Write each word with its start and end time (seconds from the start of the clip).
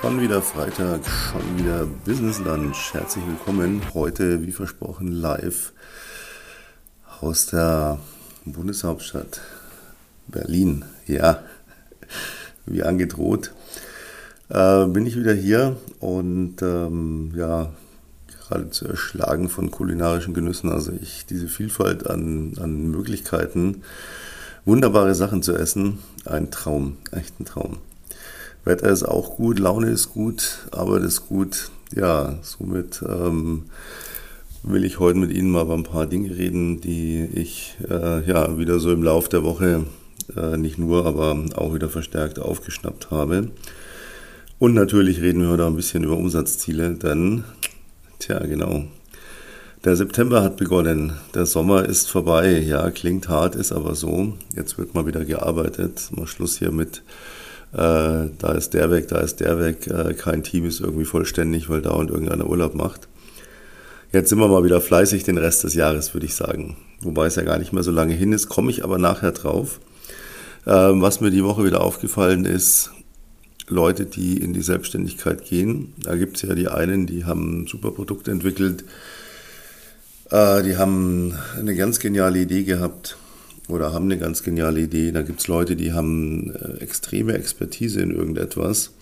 Schon 0.00 0.18
wieder 0.18 0.40
Freitag, 0.40 1.02
schon 1.06 1.58
wieder 1.58 1.84
Business 2.06 2.38
Lunch. 2.38 2.94
Herzlich 2.94 3.22
willkommen. 3.26 3.82
Heute, 3.92 4.46
wie 4.46 4.50
versprochen, 4.50 5.12
live 5.12 5.74
aus 7.20 7.48
der 7.48 7.98
Bundeshauptstadt 8.46 9.42
Berlin. 10.26 10.86
Ja, 11.06 11.42
wie 12.64 12.82
angedroht, 12.82 13.52
äh, 14.48 14.86
bin 14.86 15.04
ich 15.04 15.16
wieder 15.16 15.34
hier 15.34 15.76
und 15.98 16.62
ähm, 16.62 17.32
ja, 17.36 17.70
geradezu 18.48 18.88
erschlagen 18.88 19.50
von 19.50 19.70
kulinarischen 19.70 20.32
Genüssen. 20.32 20.72
Also 20.72 20.92
ich, 20.98 21.26
diese 21.26 21.46
Vielfalt 21.46 22.08
an, 22.08 22.54
an 22.58 22.90
Möglichkeiten, 22.90 23.82
wunderbare 24.64 25.14
Sachen 25.14 25.42
zu 25.42 25.54
essen, 25.54 25.98
ein 26.24 26.50
Traum, 26.50 26.96
echt 27.12 27.38
ein 27.38 27.44
Traum. 27.44 27.76
Wetter 28.64 28.90
ist 28.90 29.04
auch 29.04 29.36
gut, 29.36 29.58
Laune 29.58 29.90
ist 29.90 30.10
gut, 30.10 30.66
Arbeit 30.70 31.02
ist 31.02 31.28
gut. 31.28 31.70
Ja, 31.94 32.38
somit 32.42 33.02
ähm, 33.08 33.64
will 34.62 34.84
ich 34.84 34.98
heute 34.98 35.18
mit 35.18 35.32
Ihnen 35.32 35.50
mal 35.50 35.64
über 35.64 35.74
ein 35.74 35.82
paar 35.82 36.06
Dinge 36.06 36.36
reden, 36.36 36.80
die 36.80 37.24
ich 37.32 37.76
äh, 37.88 38.28
ja 38.28 38.58
wieder 38.58 38.78
so 38.78 38.92
im 38.92 39.02
Lauf 39.02 39.28
der 39.28 39.42
Woche 39.44 39.86
äh, 40.36 40.56
nicht 40.56 40.78
nur, 40.78 41.06
aber 41.06 41.42
auch 41.56 41.74
wieder 41.74 41.88
verstärkt 41.88 42.38
aufgeschnappt 42.38 43.10
habe. 43.10 43.50
Und 44.58 44.74
natürlich 44.74 45.22
reden 45.22 45.40
wir 45.40 45.48
heute 45.48 45.66
ein 45.66 45.76
bisschen 45.76 46.04
über 46.04 46.16
Umsatzziele, 46.16 46.94
denn, 46.94 47.44
tja, 48.18 48.38
genau, 48.40 48.84
der 49.84 49.96
September 49.96 50.42
hat 50.42 50.58
begonnen, 50.58 51.14
der 51.32 51.46
Sommer 51.46 51.86
ist 51.86 52.10
vorbei. 52.10 52.58
Ja, 52.60 52.90
klingt 52.90 53.30
hart, 53.30 53.54
ist 53.54 53.72
aber 53.72 53.94
so. 53.94 54.34
Jetzt 54.54 54.76
wird 54.76 54.94
mal 54.94 55.06
wieder 55.06 55.24
gearbeitet. 55.24 56.10
Mal 56.10 56.26
Schluss 56.26 56.58
hier 56.58 56.70
mit 56.70 57.02
da 57.72 58.52
ist 58.56 58.74
der 58.74 58.90
weg, 58.90 59.08
da 59.08 59.18
ist 59.18 59.40
der 59.40 59.60
weg, 59.60 59.86
äh, 59.86 60.14
kein 60.14 60.42
Team 60.42 60.66
ist 60.66 60.80
irgendwie 60.80 61.04
vollständig, 61.04 61.68
weil 61.68 61.82
da 61.82 61.90
und 61.90 62.10
irgendeiner 62.10 62.48
Urlaub 62.48 62.74
macht. 62.74 63.08
Jetzt 64.12 64.28
sind 64.28 64.40
wir 64.40 64.48
mal 64.48 64.64
wieder 64.64 64.80
fleißig 64.80 65.22
den 65.22 65.38
Rest 65.38 65.62
des 65.62 65.74
Jahres, 65.74 66.14
würde 66.14 66.26
ich 66.26 66.34
sagen. 66.34 66.76
Wobei 67.00 67.26
es 67.26 67.36
ja 67.36 67.42
gar 67.42 67.58
nicht 67.58 67.72
mehr 67.72 67.84
so 67.84 67.92
lange 67.92 68.14
hin 68.14 68.32
ist, 68.32 68.48
komme 68.48 68.70
ich 68.70 68.82
aber 68.82 68.98
nachher 68.98 69.32
drauf. 69.32 69.80
Ähm, 70.66 71.00
was 71.00 71.20
mir 71.20 71.30
die 71.30 71.44
Woche 71.44 71.64
wieder 71.64 71.80
aufgefallen 71.80 72.44
ist, 72.44 72.90
Leute, 73.68 74.04
die 74.04 74.38
in 74.38 74.52
die 74.52 74.62
Selbstständigkeit 74.62 75.44
gehen. 75.44 75.94
Da 76.02 76.16
gibt 76.16 76.36
es 76.36 76.42
ja 76.42 76.54
die 76.56 76.68
einen, 76.68 77.06
die 77.06 77.24
haben 77.24 77.62
ein 77.62 77.66
super 77.68 77.92
Produkt 77.92 78.26
entwickelt, 78.26 78.84
äh, 80.30 80.62
die 80.64 80.76
haben 80.76 81.34
eine 81.56 81.76
ganz 81.76 82.00
geniale 82.00 82.40
Idee 82.40 82.64
gehabt 82.64 83.16
oder 83.70 83.92
haben 83.92 84.06
eine 84.06 84.18
ganz 84.18 84.42
geniale 84.42 84.80
Idee. 84.80 85.12
Da 85.12 85.22
gibt 85.22 85.40
es 85.40 85.48
Leute, 85.48 85.76
die 85.76 85.92
haben 85.92 86.54
äh, 86.54 86.82
extreme 86.82 87.34
Expertise 87.34 88.00
in 88.00 88.10
irgendetwas 88.10 88.92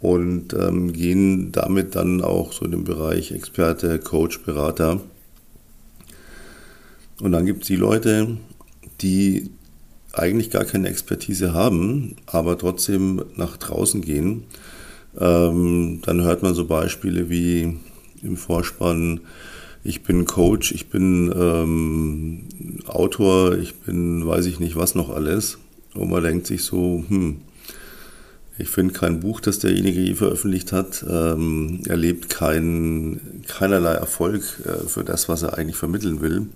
und 0.00 0.52
ähm, 0.54 0.92
gehen 0.92 1.52
damit 1.52 1.94
dann 1.94 2.22
auch 2.22 2.52
so 2.52 2.64
in 2.64 2.72
den 2.72 2.84
Bereich 2.84 3.32
Experte, 3.32 3.98
Coach, 3.98 4.42
Berater. 4.42 5.00
Und 7.20 7.32
dann 7.32 7.46
gibt 7.46 7.62
es 7.62 7.68
die 7.68 7.76
Leute, 7.76 8.36
die 9.00 9.50
eigentlich 10.12 10.50
gar 10.50 10.64
keine 10.64 10.88
Expertise 10.88 11.52
haben, 11.52 12.16
aber 12.26 12.58
trotzdem 12.58 13.24
nach 13.36 13.56
draußen 13.56 14.00
gehen. 14.02 14.44
Ähm, 15.18 16.00
dann 16.04 16.22
hört 16.22 16.42
man 16.42 16.54
so 16.54 16.66
Beispiele 16.66 17.30
wie 17.30 17.78
im 18.22 18.36
Vorspann, 18.36 19.20
ich 19.86 20.02
bin 20.02 20.24
Coach, 20.24 20.72
ich 20.72 20.88
bin 20.88 21.32
ähm, 21.34 22.42
Autor, 22.86 23.56
ich 23.56 23.74
bin 23.76 24.26
weiß 24.26 24.46
ich 24.46 24.58
nicht 24.58 24.76
was 24.76 24.94
noch 24.94 25.10
alles. 25.10 25.58
Und 25.94 26.10
man 26.10 26.22
denkt 26.22 26.46
sich 26.46 26.64
so, 26.64 27.04
hm, 27.08 27.36
ich 28.58 28.68
finde 28.68 28.94
kein 28.94 29.20
Buch, 29.20 29.40
das 29.40 29.60
derjenige 29.60 30.00
je 30.00 30.14
veröffentlicht 30.14 30.72
hat, 30.72 31.04
ähm, 31.08 31.82
erlebt 31.86 32.28
kein, 32.28 33.20
keinerlei 33.46 33.92
Erfolg 33.92 34.42
äh, 34.64 34.88
für 34.88 35.04
das, 35.04 35.28
was 35.28 35.42
er 35.42 35.56
eigentlich 35.56 35.76
vermitteln 35.76 36.20
will. 36.20 36.46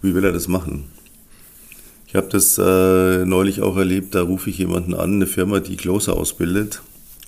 Wie 0.00 0.14
will 0.14 0.24
er 0.24 0.32
das 0.32 0.48
machen? 0.48 0.84
Ich 2.06 2.14
habe 2.14 2.28
das 2.28 2.58
äh, 2.58 3.24
neulich 3.26 3.60
auch 3.60 3.76
erlebt, 3.76 4.14
da 4.14 4.22
rufe 4.22 4.50
ich 4.50 4.58
jemanden 4.58 4.94
an, 4.94 5.14
eine 5.14 5.26
Firma, 5.26 5.60
die 5.60 5.76
Closer 5.76 6.16
ausbildet, 6.16 6.80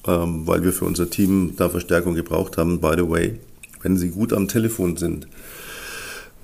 ähm, 0.07 0.47
weil 0.47 0.65
wir 0.65 0.73
für 0.73 0.87
unser 0.87 1.11
Team 1.11 1.53
da 1.57 1.69
Verstärkung 1.69 2.15
gebraucht 2.15 2.57
haben, 2.57 2.81
by 2.81 2.95
the 2.97 3.09
way 3.09 3.39
wenn 3.83 3.97
Sie 3.97 4.11
gut 4.11 4.33
am 4.33 4.49
Telefon 4.49 4.97
sind, 4.97 5.27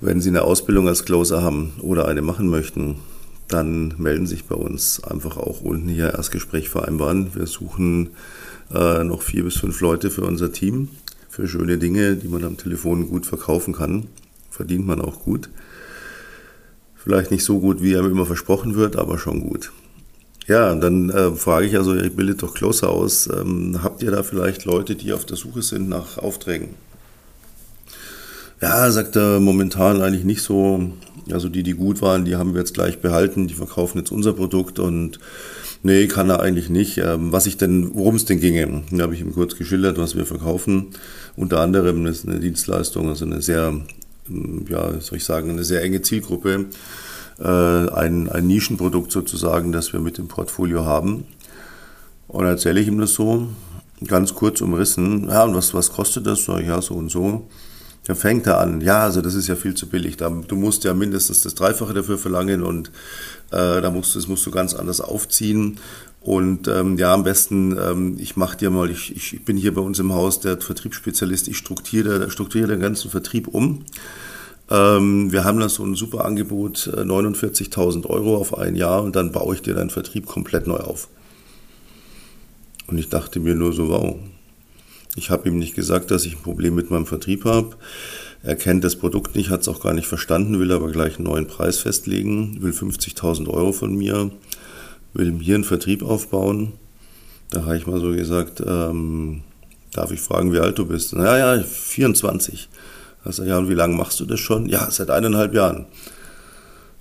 wenn 0.01 0.21
Sie 0.21 0.29
eine 0.29 0.43
Ausbildung 0.43 0.87
als 0.87 1.05
Closer 1.05 1.41
haben 1.41 1.73
oder 1.81 2.07
eine 2.07 2.21
machen 2.21 2.47
möchten, 2.49 2.95
dann 3.47 3.95
melden 3.97 4.27
Sie 4.27 4.35
sich 4.35 4.45
bei 4.45 4.55
uns. 4.55 5.03
Einfach 5.03 5.37
auch 5.37 5.61
unten 5.61 5.89
hier 5.89 6.13
Erstgespräch 6.13 6.69
vereinbaren. 6.69 7.35
Wir 7.35 7.47
suchen 7.47 8.11
äh, 8.73 9.03
noch 9.03 9.21
vier 9.21 9.43
bis 9.43 9.57
fünf 9.57 9.81
Leute 9.81 10.11
für 10.11 10.21
unser 10.21 10.51
Team, 10.51 10.89
für 11.29 11.47
schöne 11.47 11.77
Dinge, 11.77 12.15
die 12.15 12.27
man 12.27 12.43
am 12.43 12.57
Telefon 12.57 13.09
gut 13.09 13.25
verkaufen 13.25 13.73
kann. 13.73 14.07
Verdient 14.49 14.85
man 14.85 15.01
auch 15.01 15.23
gut. 15.23 15.49
Vielleicht 16.95 17.31
nicht 17.31 17.43
so 17.43 17.59
gut, 17.59 17.81
wie 17.81 17.97
einem 17.97 18.11
immer 18.11 18.25
versprochen 18.25 18.75
wird, 18.75 18.95
aber 18.95 19.17
schon 19.17 19.41
gut. 19.41 19.71
Ja, 20.47 20.73
dann 20.75 21.09
äh, 21.09 21.31
frage 21.31 21.67
ich 21.67 21.77
also, 21.77 21.95
ihr 21.95 22.09
bildet 22.09 22.41
doch 22.41 22.53
Closer 22.53 22.89
aus. 22.89 23.27
Ähm, 23.27 23.79
habt 23.83 24.01
ihr 24.03 24.11
da 24.11 24.23
vielleicht 24.23 24.65
Leute, 24.65 24.95
die 24.95 25.13
auf 25.13 25.25
der 25.25 25.37
Suche 25.37 25.61
sind 25.61 25.89
nach 25.89 26.17
Aufträgen? 26.17 26.69
Ja, 28.61 28.91
sagt 28.91 29.15
er 29.15 29.39
momentan 29.39 30.01
eigentlich 30.01 30.25
nicht 30.25 30.41
so. 30.41 30.91
Also 31.31 31.47
die, 31.47 31.63
die 31.63 31.73
gut 31.73 32.01
waren, 32.01 32.25
die 32.25 32.35
haben 32.35 32.53
wir 32.53 32.59
jetzt 32.59 32.73
gleich 32.73 32.99
behalten, 32.99 33.47
die 33.47 33.53
verkaufen 33.53 33.99
jetzt 33.99 34.11
unser 34.11 34.33
Produkt 34.33 34.79
und 34.79 35.19
nee, 35.83 36.07
kann 36.07 36.29
er 36.29 36.41
eigentlich 36.41 36.69
nicht. 36.69 36.97
Ähm, 36.97 37.31
was 37.31 37.45
ich 37.45 37.57
denn, 37.57 37.93
worum 37.93 38.15
es 38.15 38.25
denn 38.25 38.39
ginge, 38.39 38.83
da 38.91 39.03
habe 39.03 39.13
ich 39.13 39.21
ihm 39.21 39.33
kurz 39.33 39.55
geschildert, 39.55 39.97
was 39.97 40.15
wir 40.15 40.25
verkaufen. 40.25 40.87
Unter 41.35 41.61
anderem 41.61 42.05
ist 42.05 42.27
eine 42.27 42.39
Dienstleistung, 42.39 43.07
also 43.07 43.25
eine 43.25 43.41
sehr, 43.41 43.79
ähm, 44.29 44.65
ja, 44.67 44.99
soll 44.99 45.17
ich 45.17 45.23
sagen, 45.23 45.51
eine 45.51 45.63
sehr 45.63 45.81
enge 45.83 46.01
Zielgruppe. 46.01 46.65
Äh, 47.39 47.47
ein, 47.47 48.27
ein 48.27 48.47
Nischenprodukt 48.47 49.11
sozusagen, 49.11 49.71
das 49.71 49.93
wir 49.93 50.01
mit 50.01 50.17
dem 50.17 50.27
Portfolio 50.27 50.85
haben. 50.85 51.25
Und 52.27 52.45
erzähle 52.45 52.81
ich 52.81 52.87
ihm 52.87 52.99
das 52.99 53.13
so, 53.13 53.47
ganz 54.05 54.35
kurz 54.35 54.61
umrissen. 54.61 55.29
Ja, 55.29 55.43
und 55.43 55.55
was, 55.55 55.73
was 55.73 55.91
kostet 55.91 56.27
das? 56.27 56.47
Ja, 56.47 56.81
so 56.81 56.95
und 56.95 57.09
so. 57.09 57.47
Dann 58.05 58.15
fängt 58.15 58.47
er 58.47 58.59
an, 58.59 58.81
ja, 58.81 59.03
also 59.03 59.21
das 59.21 59.35
ist 59.35 59.47
ja 59.47 59.55
viel 59.55 59.75
zu 59.75 59.87
billig. 59.87 60.17
Du 60.17 60.55
musst 60.55 60.83
ja 60.83 60.93
mindestens 60.93 61.41
das 61.41 61.53
Dreifache 61.53 61.93
dafür 61.93 62.17
verlangen 62.17 62.63
und 62.63 62.87
äh, 63.51 63.81
da 63.81 63.91
musst 63.91 64.15
du, 64.15 64.19
das 64.19 64.27
musst 64.27 64.45
du 64.45 64.51
ganz 64.51 64.73
anders 64.73 64.99
aufziehen. 64.99 65.79
Und 66.21 66.67
ähm, 66.67 66.97
ja, 66.97 67.13
am 67.13 67.23
besten, 67.23 67.77
ähm, 67.77 68.17
ich 68.19 68.35
mache 68.35 68.57
dir 68.57 68.71
mal, 68.71 68.89
ich, 68.89 69.15
ich 69.15 69.45
bin 69.45 69.57
hier 69.57 69.73
bei 69.73 69.81
uns 69.81 69.99
im 69.99 70.13
Haus 70.13 70.39
der 70.39 70.59
Vertriebsspezialist, 70.59 71.47
ich 71.47 71.57
strukturiere, 71.57 72.29
strukturiere 72.29 72.69
den 72.69 72.81
ganzen 72.81 73.09
Vertrieb 73.09 73.47
um. 73.47 73.85
Ähm, 74.69 75.31
wir 75.31 75.45
haben 75.45 75.59
da 75.59 75.69
so 75.69 75.83
ein 75.83 75.95
super 75.95 76.25
Angebot, 76.25 76.91
49.000 76.93 78.03
äh, 78.03 78.07
Euro 78.07 78.37
auf 78.37 78.57
ein 78.57 78.75
Jahr 78.75 79.01
und 79.01 79.15
dann 79.15 79.31
baue 79.31 79.55
ich 79.55 79.61
dir 79.61 79.73
deinen 79.73 79.89
Vertrieb 79.89 80.25
komplett 80.25 80.67
neu 80.67 80.77
auf. 80.77 81.07
Und 82.87 82.97
ich 82.97 83.09
dachte 83.09 83.39
mir 83.39 83.55
nur 83.55 83.71
so, 83.73 83.89
wow, 83.89 84.17
ich 85.19 85.29
habe 85.29 85.49
ihm 85.49 85.59
nicht 85.59 85.75
gesagt, 85.75 86.09
dass 86.09 86.25
ich 86.25 86.37
ein 86.37 86.41
Problem 86.41 86.73
mit 86.73 86.89
meinem 86.89 87.05
Vertrieb 87.05 87.45
habe. 87.45 87.75
Er 88.41 88.55
kennt 88.55 88.83
das 88.83 88.95
Produkt 88.95 89.35
nicht, 89.35 89.49
hat 89.49 89.61
es 89.61 89.67
auch 89.67 89.81
gar 89.81 89.93
nicht 89.93 90.07
verstanden, 90.07 90.59
will 90.59 90.71
aber 90.71 90.89
gleich 90.89 91.17
einen 91.17 91.27
neuen 91.27 91.45
Preis 91.45 91.79
festlegen, 91.79 92.57
will 92.61 92.71
50.000 92.71 93.49
Euro 93.49 93.73
von 93.73 93.95
mir, 93.95 94.31
will 95.13 95.37
hier 95.41 95.55
einen 95.55 95.65
Vertrieb 95.65 96.03
aufbauen. 96.03 96.73
Da 97.51 97.65
habe 97.65 97.75
ich 97.75 97.85
mal 97.85 97.99
so 97.99 98.11
gesagt, 98.11 98.63
ähm, 98.65 99.41
darf 99.91 100.11
ich 100.11 100.21
fragen, 100.21 100.53
wie 100.53 100.59
alt 100.59 100.79
du 100.79 100.85
bist? 100.85 101.13
Naja, 101.13 101.55
ja, 101.55 101.63
24. 101.63 102.69
Da 103.25 103.31
sage 103.33 103.47
ich, 103.47 103.51
ja, 103.51 103.57
und 103.57 103.69
wie 103.69 103.73
lange 103.73 103.95
machst 103.95 104.19
du 104.21 104.25
das 104.25 104.39
schon? 104.39 104.69
Ja, 104.69 104.89
seit 104.89 105.09
eineinhalb 105.09 105.53
Jahren. 105.53 105.87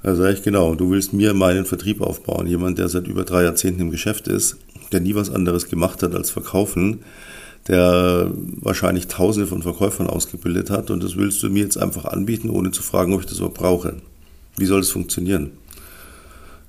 Da 0.03 0.17
sage 0.17 0.33
ich, 0.33 0.43
genau, 0.43 0.75
du 0.75 0.91
willst 0.91 1.13
mir 1.13 1.35
meinen 1.35 1.67
Vertrieb 1.67 2.01
aufbauen. 2.01 2.47
Jemand, 2.47 2.79
der 2.79 2.89
seit 2.89 3.07
über 3.07 3.25
drei 3.25 3.45
Jahrzehnten 3.45 3.83
im 3.83 3.91
Geschäft 3.91 4.27
ist, 4.27 4.57
der 4.91 5.01
nie 5.01 5.15
was 5.15 5.31
anderes 5.31 5.69
gemacht 5.69 6.03
hat 6.03 6.15
als 6.15 6.31
verkaufen, 6.31 7.01
der 7.69 8.31
wahrscheinlich 8.35 9.07
Tausende 9.09 9.47
von 9.47 9.63
Verkäufern 9.63 10.09
ausgebildet 10.09 10.71
hat 10.71 10.91
und 10.91 11.03
das 11.03 11.17
willst 11.17 11.43
du 11.43 11.51
mir 11.51 11.63
jetzt 11.63 11.77
einfach 11.77 12.07
anbieten, 12.07 12.51
ohne 12.51 12.71
zu 12.71 12.83
fragen, 12.83 13.13
ob 13.13 13.21
ich 13.21 13.27
das 13.27 13.39
überhaupt 13.39 13.59
brauche. 13.59 13.97
Wie 14.57 14.67
soll 14.67 14.81
das 14.81 14.91
funktionieren? 14.91 15.53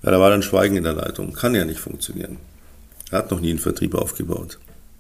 Ja, 0.03 0.11
da 0.11 0.19
war 0.19 0.29
dann 0.29 0.43
Schweigen 0.43 0.75
in 0.75 0.83
der 0.83 0.93
Leitung. 0.93 1.33
Kann 1.33 1.55
ja 1.55 1.65
nicht 1.65 1.79
funktionieren. 1.79 2.37
Er 3.11 3.19
hat 3.19 3.31
noch 3.31 3.39
nie 3.39 3.49
einen 3.49 3.59
Vertrieb 3.59 3.95
aufgebaut. 3.95 4.59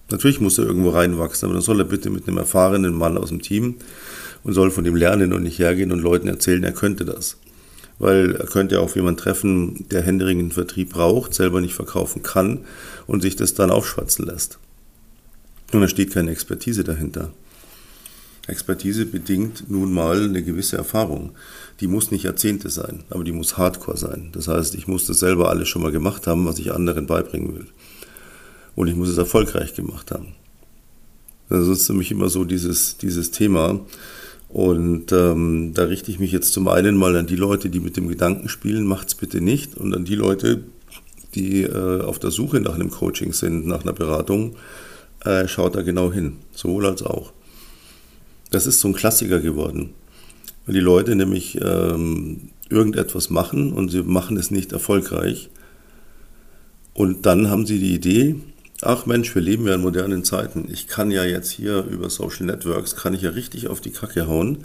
Natürlich 0.09 0.41
muss 0.41 0.57
er 0.57 0.65
irgendwo 0.65 0.89
reinwachsen, 0.89 1.45
aber 1.45 1.53
dann 1.53 1.61
soll 1.61 1.79
er 1.79 1.85
bitte 1.85 2.09
mit 2.09 2.27
einem 2.27 2.37
erfahrenen 2.37 2.93
Mann 2.93 3.17
aus 3.17 3.29
dem 3.29 3.41
Team 3.41 3.75
und 4.43 4.53
soll 4.53 4.71
von 4.71 4.83
dem 4.83 4.95
lernen 4.95 5.33
und 5.33 5.43
nicht 5.43 5.59
hergehen 5.59 5.91
und 5.91 5.99
Leuten 5.99 6.27
erzählen, 6.27 6.63
er 6.63 6.71
könnte 6.71 7.05
das. 7.05 7.37
Weil 7.99 8.35
er 8.35 8.47
könnte 8.47 8.75
ja 8.75 8.81
auch 8.81 8.95
jemanden 8.95 9.19
treffen, 9.19 9.85
der 9.91 10.01
händeringenden 10.01 10.51
Vertrieb 10.51 10.91
braucht, 10.91 11.33
selber 11.33 11.61
nicht 11.61 11.75
verkaufen 11.75 12.23
kann 12.23 12.61
und 13.05 13.21
sich 13.21 13.35
das 13.35 13.53
dann 13.53 13.69
aufschwatzen 13.69 14.25
lässt. 14.25 14.57
Und 15.71 15.81
da 15.81 15.87
steht 15.87 16.13
keine 16.13 16.31
Expertise 16.31 16.83
dahinter. 16.83 17.31
Expertise 18.47 19.05
bedingt 19.05 19.69
nun 19.69 19.93
mal 19.93 20.23
eine 20.23 20.41
gewisse 20.43 20.77
Erfahrung. 20.77 21.31
Die 21.79 21.87
muss 21.87 22.09
nicht 22.09 22.23
Jahrzehnte 22.23 22.69
sein, 22.69 23.03
aber 23.09 23.23
die 23.23 23.31
muss 23.31 23.57
hardcore 23.57 23.97
sein. 23.97 24.29
Das 24.31 24.47
heißt, 24.47 24.73
ich 24.75 24.87
muss 24.87 25.05
das 25.05 25.19
selber 25.19 25.49
alles 25.49 25.69
schon 25.69 25.83
mal 25.83 25.91
gemacht 25.91 26.25
haben, 26.27 26.45
was 26.45 26.57
ich 26.59 26.73
anderen 26.73 27.05
beibringen 27.05 27.55
will. 27.55 27.67
und 28.75 28.87
ich 28.87 28.95
muss 28.95 29.09
es 29.09 29.17
erfolgreich 29.17 29.73
gemacht 29.73 30.11
haben. 30.11 30.27
Das 31.49 31.67
ist 31.67 31.87
für 31.87 31.93
mich 31.93 32.11
immer 32.11 32.29
so 32.29 32.45
dieses, 32.45 32.97
dieses 32.97 33.31
Thema. 33.31 33.81
Und 34.47 35.11
ähm, 35.11 35.73
da 35.73 35.83
richte 35.83 36.11
ich 36.11 36.19
mich 36.19 36.31
jetzt 36.31 36.53
zum 36.53 36.67
einen 36.67 36.95
mal 36.95 37.15
an 37.15 37.27
die 37.27 37.35
Leute, 37.35 37.69
die 37.69 37.79
mit 37.79 37.97
dem 37.97 38.07
Gedanken 38.07 38.49
spielen, 38.49 38.85
macht's 38.85 39.15
bitte 39.15 39.41
nicht, 39.41 39.75
und 39.75 39.93
an 39.93 40.05
die 40.05 40.15
Leute, 40.15 40.63
die 41.35 41.63
äh, 41.63 42.01
auf 42.01 42.19
der 42.19 42.31
Suche 42.31 42.59
nach 42.61 42.73
einem 42.73 42.89
Coaching 42.89 43.33
sind, 43.33 43.67
nach 43.67 43.83
einer 43.83 43.93
Beratung, 43.93 44.55
äh, 45.25 45.47
schaut 45.47 45.75
da 45.75 45.81
genau 45.81 46.11
hin, 46.11 46.37
sowohl 46.53 46.85
als 46.85 47.03
auch. 47.03 47.33
Das 48.51 48.65
ist 48.65 48.79
so 48.79 48.87
ein 48.87 48.93
Klassiker 48.93 49.39
geworden, 49.39 49.91
weil 50.65 50.73
die 50.73 50.79
Leute 50.79 51.15
nämlich 51.15 51.59
ähm, 51.61 52.49
irgendetwas 52.69 53.29
machen 53.29 53.73
und 53.73 53.89
sie 53.89 54.03
machen 54.03 54.37
es 54.37 54.51
nicht 54.51 54.71
erfolgreich. 54.71 55.49
Und 56.93 57.25
dann 57.25 57.49
haben 57.49 57.65
sie 57.65 57.79
die 57.79 57.93
Idee, 57.93 58.35
ach 58.81 59.05
Mensch, 59.05 59.33
wir 59.35 59.41
leben 59.41 59.67
ja 59.67 59.75
in 59.75 59.81
modernen 59.81 60.23
Zeiten. 60.23 60.67
Ich 60.71 60.87
kann 60.87 61.11
ja 61.11 61.23
jetzt 61.23 61.51
hier 61.51 61.85
über 61.85 62.09
Social 62.09 62.45
Networks, 62.45 62.95
kann 62.95 63.13
ich 63.13 63.21
ja 63.21 63.31
richtig 63.31 63.67
auf 63.67 63.81
die 63.81 63.91
Kacke 63.91 64.27
hauen. 64.27 64.59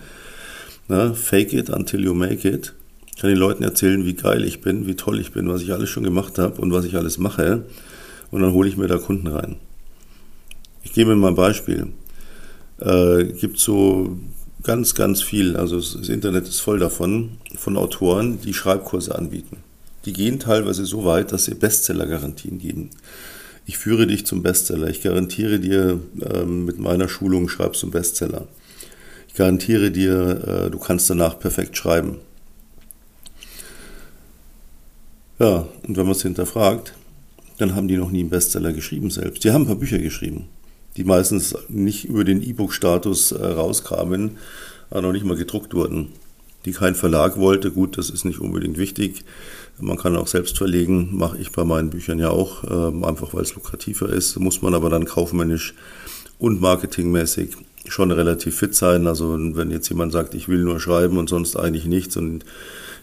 Na, 0.89 1.15
fake 1.15 1.53
it 1.53 1.71
until 1.71 2.05
you 2.05 2.15
make 2.15 2.49
it. 2.49 2.75
Ich 3.15 3.21
kann 3.21 3.31
den 3.31 3.39
Leuten 3.39 3.63
erzählen, 3.63 4.05
wie 4.05 4.15
geil 4.15 4.45
ich 4.45 4.61
bin, 4.61 4.87
wie 4.87 4.97
toll 4.97 5.21
ich 5.21 5.33
bin, 5.33 5.49
was 5.49 5.63
ich 5.63 5.73
alles 5.73 5.89
schon 5.89 6.03
gemacht 6.03 6.39
habe 6.39 6.61
und 6.61 6.73
was 6.73 6.85
ich 6.85 6.97
alles 6.97 7.19
mache. 7.19 7.65
Und 8.31 8.43
dann 8.43 8.53
hole 8.53 8.69
ich 8.69 8.77
mir 8.77 8.89
da 8.89 8.99
Kunden 8.99 9.29
rein. 9.29 9.57
Ich 10.85 10.93
gebe 10.93 11.17
mal 11.17 11.29
ein 11.29 11.35
Beispiel. 11.35 11.89
Äh, 12.81 13.25
gibt 13.25 13.59
so 13.59 14.17
ganz, 14.63 14.95
ganz 14.95 15.23
viel, 15.23 15.57
also 15.57 15.77
das 15.77 16.09
Internet 16.09 16.49
ist 16.49 16.61
voll 16.61 16.79
davon, 16.79 17.39
von 17.57 17.77
Autoren, 17.77 18.41
die 18.41 18.55
Schreibkurse 18.55 19.15
anbieten. 19.15 19.59
Die 20.05 20.13
gehen 20.13 20.39
teilweise 20.39 20.85
so 20.85 21.05
weit, 21.05 21.33
dass 21.33 21.47
sie 21.47 21.55
Bestseller-Garantien 21.55 22.59
geben 22.59 22.91
ich 23.67 23.79
führe 23.79 24.07
dich 24.07 24.27
zum 24.27 24.43
Bestseller. 24.43 24.89
Ich 24.89 25.03
garantiere 25.03 25.59
dir, 25.59 26.01
ähm, 26.21 26.65
mit 26.65 26.79
meiner 26.79 27.09
Schulung 27.09 27.49
schreibst 27.49 27.83
du 27.83 27.87
einen 27.87 27.93
Bestseller. 27.93 28.47
Ich 29.29 29.35
garantiere 29.35 29.91
dir, 29.91 30.67
äh, 30.67 30.71
du 30.71 30.79
kannst 30.79 31.09
danach 31.09 31.39
perfekt 31.39 31.77
schreiben. 31.77 32.19
Ja, 35.39 35.67
und 35.87 35.97
wenn 35.97 36.05
man 36.05 36.13
es 36.13 36.23
hinterfragt, 36.23 36.95
dann 37.59 37.75
haben 37.75 37.89
die 37.89 37.97
noch 37.97 38.11
nie 38.11 38.21
einen 38.21 38.31
Bestseller 38.31 38.73
geschrieben 38.73 39.11
selbst. 39.11 39.43
Die 39.45 39.51
haben 39.51 39.63
ein 39.63 39.67
paar 39.67 39.77
Bücher 39.77 39.99
geschrieben, 39.99 40.47
die 40.97 41.05
meistens 41.05 41.57
nicht 41.69 42.05
über 42.05 42.25
den 42.25 42.43
E-Book-Status 42.43 43.33
äh, 43.33 43.45
rauskamen, 43.45 44.39
aber 44.91 45.03
noch 45.03 45.13
nicht 45.13 45.25
mal 45.25 45.37
gedruckt 45.37 45.75
wurden. 45.75 46.13
Die 46.65 46.73
kein 46.73 46.95
Verlag 46.95 47.37
wollte, 47.37 47.71
gut, 47.71 47.99
das 47.99 48.11
ist 48.11 48.25
nicht 48.25 48.41
unbedingt 48.41 48.79
wichtig. 48.79 49.25
Man 49.79 49.99
kann 49.99 50.17
auch 50.17 50.29
selbst 50.29 50.57
verlegen, 50.57 51.11
mache 51.13 51.37
ich 51.39 51.53
bei 51.53 51.65
meinen 51.65 51.91
Büchern 51.91 52.19
ja 52.19 52.31
auch, 52.31 52.65
äh, 52.65 53.07
einfach 53.07 53.35
weil 53.35 53.43
es 53.43 53.55
lukrativer 53.55 54.09
ist. 54.09 54.39
Muss 54.39 54.63
man 54.63 54.75
aber 54.75 54.89
dann 54.89 55.05
kaufmännisch 55.05 55.75
und 56.39 56.61
marketingmäßig 56.61 57.57
schon 57.87 58.11
relativ 58.13 58.57
fit 58.57 58.75
sein. 58.75 59.07
Also 59.07 59.37
wenn 59.39 59.71
jetzt 59.71 59.89
jemand 59.89 60.13
sagt, 60.13 60.35
ich 60.35 60.49
will 60.49 60.63
nur 60.63 60.81
schreiben 60.81 61.19
und 61.19 61.29
sonst 61.29 61.57
eigentlich 61.57 61.87
nichts 61.87 62.17
und 62.17 62.45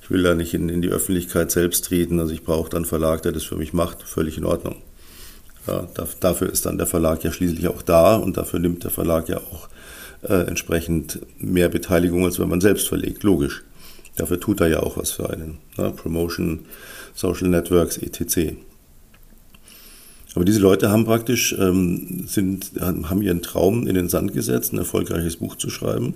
ich 0.01 0.09
will 0.09 0.23
da 0.23 0.33
nicht 0.33 0.53
in, 0.53 0.69
in 0.69 0.81
die 0.81 0.89
Öffentlichkeit 0.89 1.51
selbst 1.51 1.85
treten, 1.85 2.19
also 2.19 2.33
ich 2.33 2.43
brauche 2.43 2.69
dann 2.69 2.79
einen 2.79 2.85
Verlag, 2.85 3.21
der 3.21 3.31
das 3.31 3.43
für 3.43 3.55
mich 3.57 3.73
macht, 3.73 4.03
völlig 4.03 4.37
in 4.37 4.45
Ordnung. 4.45 4.77
Ja, 5.67 5.87
dafür 6.19 6.51
ist 6.51 6.65
dann 6.65 6.77
der 6.77 6.87
Verlag 6.87 7.23
ja 7.23 7.31
schließlich 7.31 7.67
auch 7.67 7.81
da 7.81 8.15
und 8.15 8.37
dafür 8.37 8.59
nimmt 8.59 8.83
der 8.83 8.91
Verlag 8.91 9.29
ja 9.29 9.37
auch 9.37 9.69
äh, 10.23 10.47
entsprechend 10.47 11.19
mehr 11.37 11.69
Beteiligung, 11.69 12.25
als 12.25 12.39
wenn 12.39 12.49
man 12.49 12.61
selbst 12.61 12.87
verlegt, 12.87 13.23
logisch. 13.23 13.63
Dafür 14.15 14.39
tut 14.39 14.61
er 14.61 14.67
ja 14.67 14.79
auch 14.81 14.97
was 14.97 15.11
für 15.11 15.29
einen. 15.29 15.59
Ne? 15.77 15.91
Promotion, 15.91 16.65
Social 17.13 17.47
Networks, 17.47 17.97
etc. 17.97 18.55
Aber 20.35 20.45
diese 20.45 20.59
Leute 20.59 20.89
haben 20.89 21.05
praktisch, 21.05 21.55
ähm, 21.59 22.25
sind, 22.27 22.71
haben 22.79 23.21
ihren 23.21 23.41
Traum 23.41 23.87
in 23.87 23.95
den 23.95 24.09
Sand 24.09 24.33
gesetzt, 24.33 24.73
ein 24.73 24.77
erfolgreiches 24.77 25.37
Buch 25.37 25.55
zu 25.55 25.69
schreiben 25.69 26.15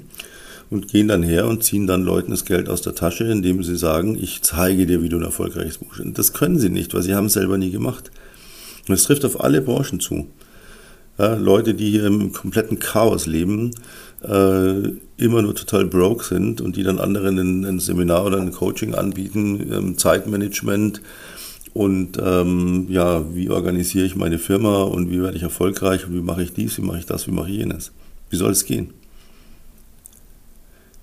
und 0.69 0.87
gehen 0.87 1.07
dann 1.07 1.21
her 1.21 1.47
und 1.47 1.63
ziehen 1.63 1.85
dann 1.85 2.03
Leuten 2.03 2.31
das 2.31 2.45
Geld 2.45 2.69
aus 2.69 2.81
der 2.81 2.95
Tasche, 2.95 3.25
indem 3.25 3.63
sie 3.63 3.77
sagen, 3.77 4.17
ich 4.19 4.41
zeige 4.41 4.85
dir, 4.85 5.01
wie 5.03 5.09
du 5.09 5.17
ein 5.17 5.23
erfolgreiches 5.23 5.79
Buch 5.79 5.93
schreibst. 5.93 6.17
Das 6.17 6.33
können 6.33 6.59
sie 6.59 6.69
nicht, 6.69 6.93
weil 6.93 7.03
sie 7.03 7.15
haben 7.15 7.25
es 7.25 7.33
selber 7.33 7.57
nie 7.57 7.71
gemacht. 7.71 8.11
Und 8.87 8.93
es 8.93 9.03
trifft 9.03 9.25
auf 9.25 9.41
alle 9.41 9.61
Branchen 9.61 9.99
zu. 9.99 10.27
Ja, 11.17 11.35
Leute, 11.35 11.73
die 11.73 11.91
hier 11.91 12.05
im 12.05 12.33
kompletten 12.33 12.79
Chaos 12.79 13.25
leben, 13.25 13.71
äh, 14.21 14.89
immer 15.17 15.41
nur 15.41 15.55
total 15.55 15.85
broke 15.85 16.25
sind 16.25 16.59
und 16.61 16.75
die 16.75 16.83
dann 16.83 16.99
anderen 16.99 17.39
ein, 17.39 17.65
ein 17.65 17.79
Seminar 17.79 18.25
oder 18.25 18.39
ein 18.39 18.51
Coaching 18.51 18.95
anbieten, 18.95 19.71
ähm, 19.71 19.97
Zeitmanagement 19.97 21.01
und 21.73 22.17
ähm, 22.21 22.87
ja, 22.89 23.23
wie 23.33 23.49
organisiere 23.49 24.05
ich 24.05 24.15
meine 24.15 24.39
Firma 24.39 24.83
und 24.83 25.09
wie 25.11 25.21
werde 25.21 25.37
ich 25.37 25.43
erfolgreich 25.43 26.05
und 26.05 26.13
wie 26.13 26.21
mache 26.21 26.43
ich 26.43 26.53
dies, 26.53 26.77
wie 26.77 26.81
mache 26.81 26.99
ich 26.99 27.05
das, 27.05 27.27
wie 27.27 27.31
mache 27.31 27.49
ich 27.49 27.57
jenes. 27.57 27.91
Wie 28.29 28.37
soll 28.37 28.51
es 28.51 28.65
gehen? 28.65 28.93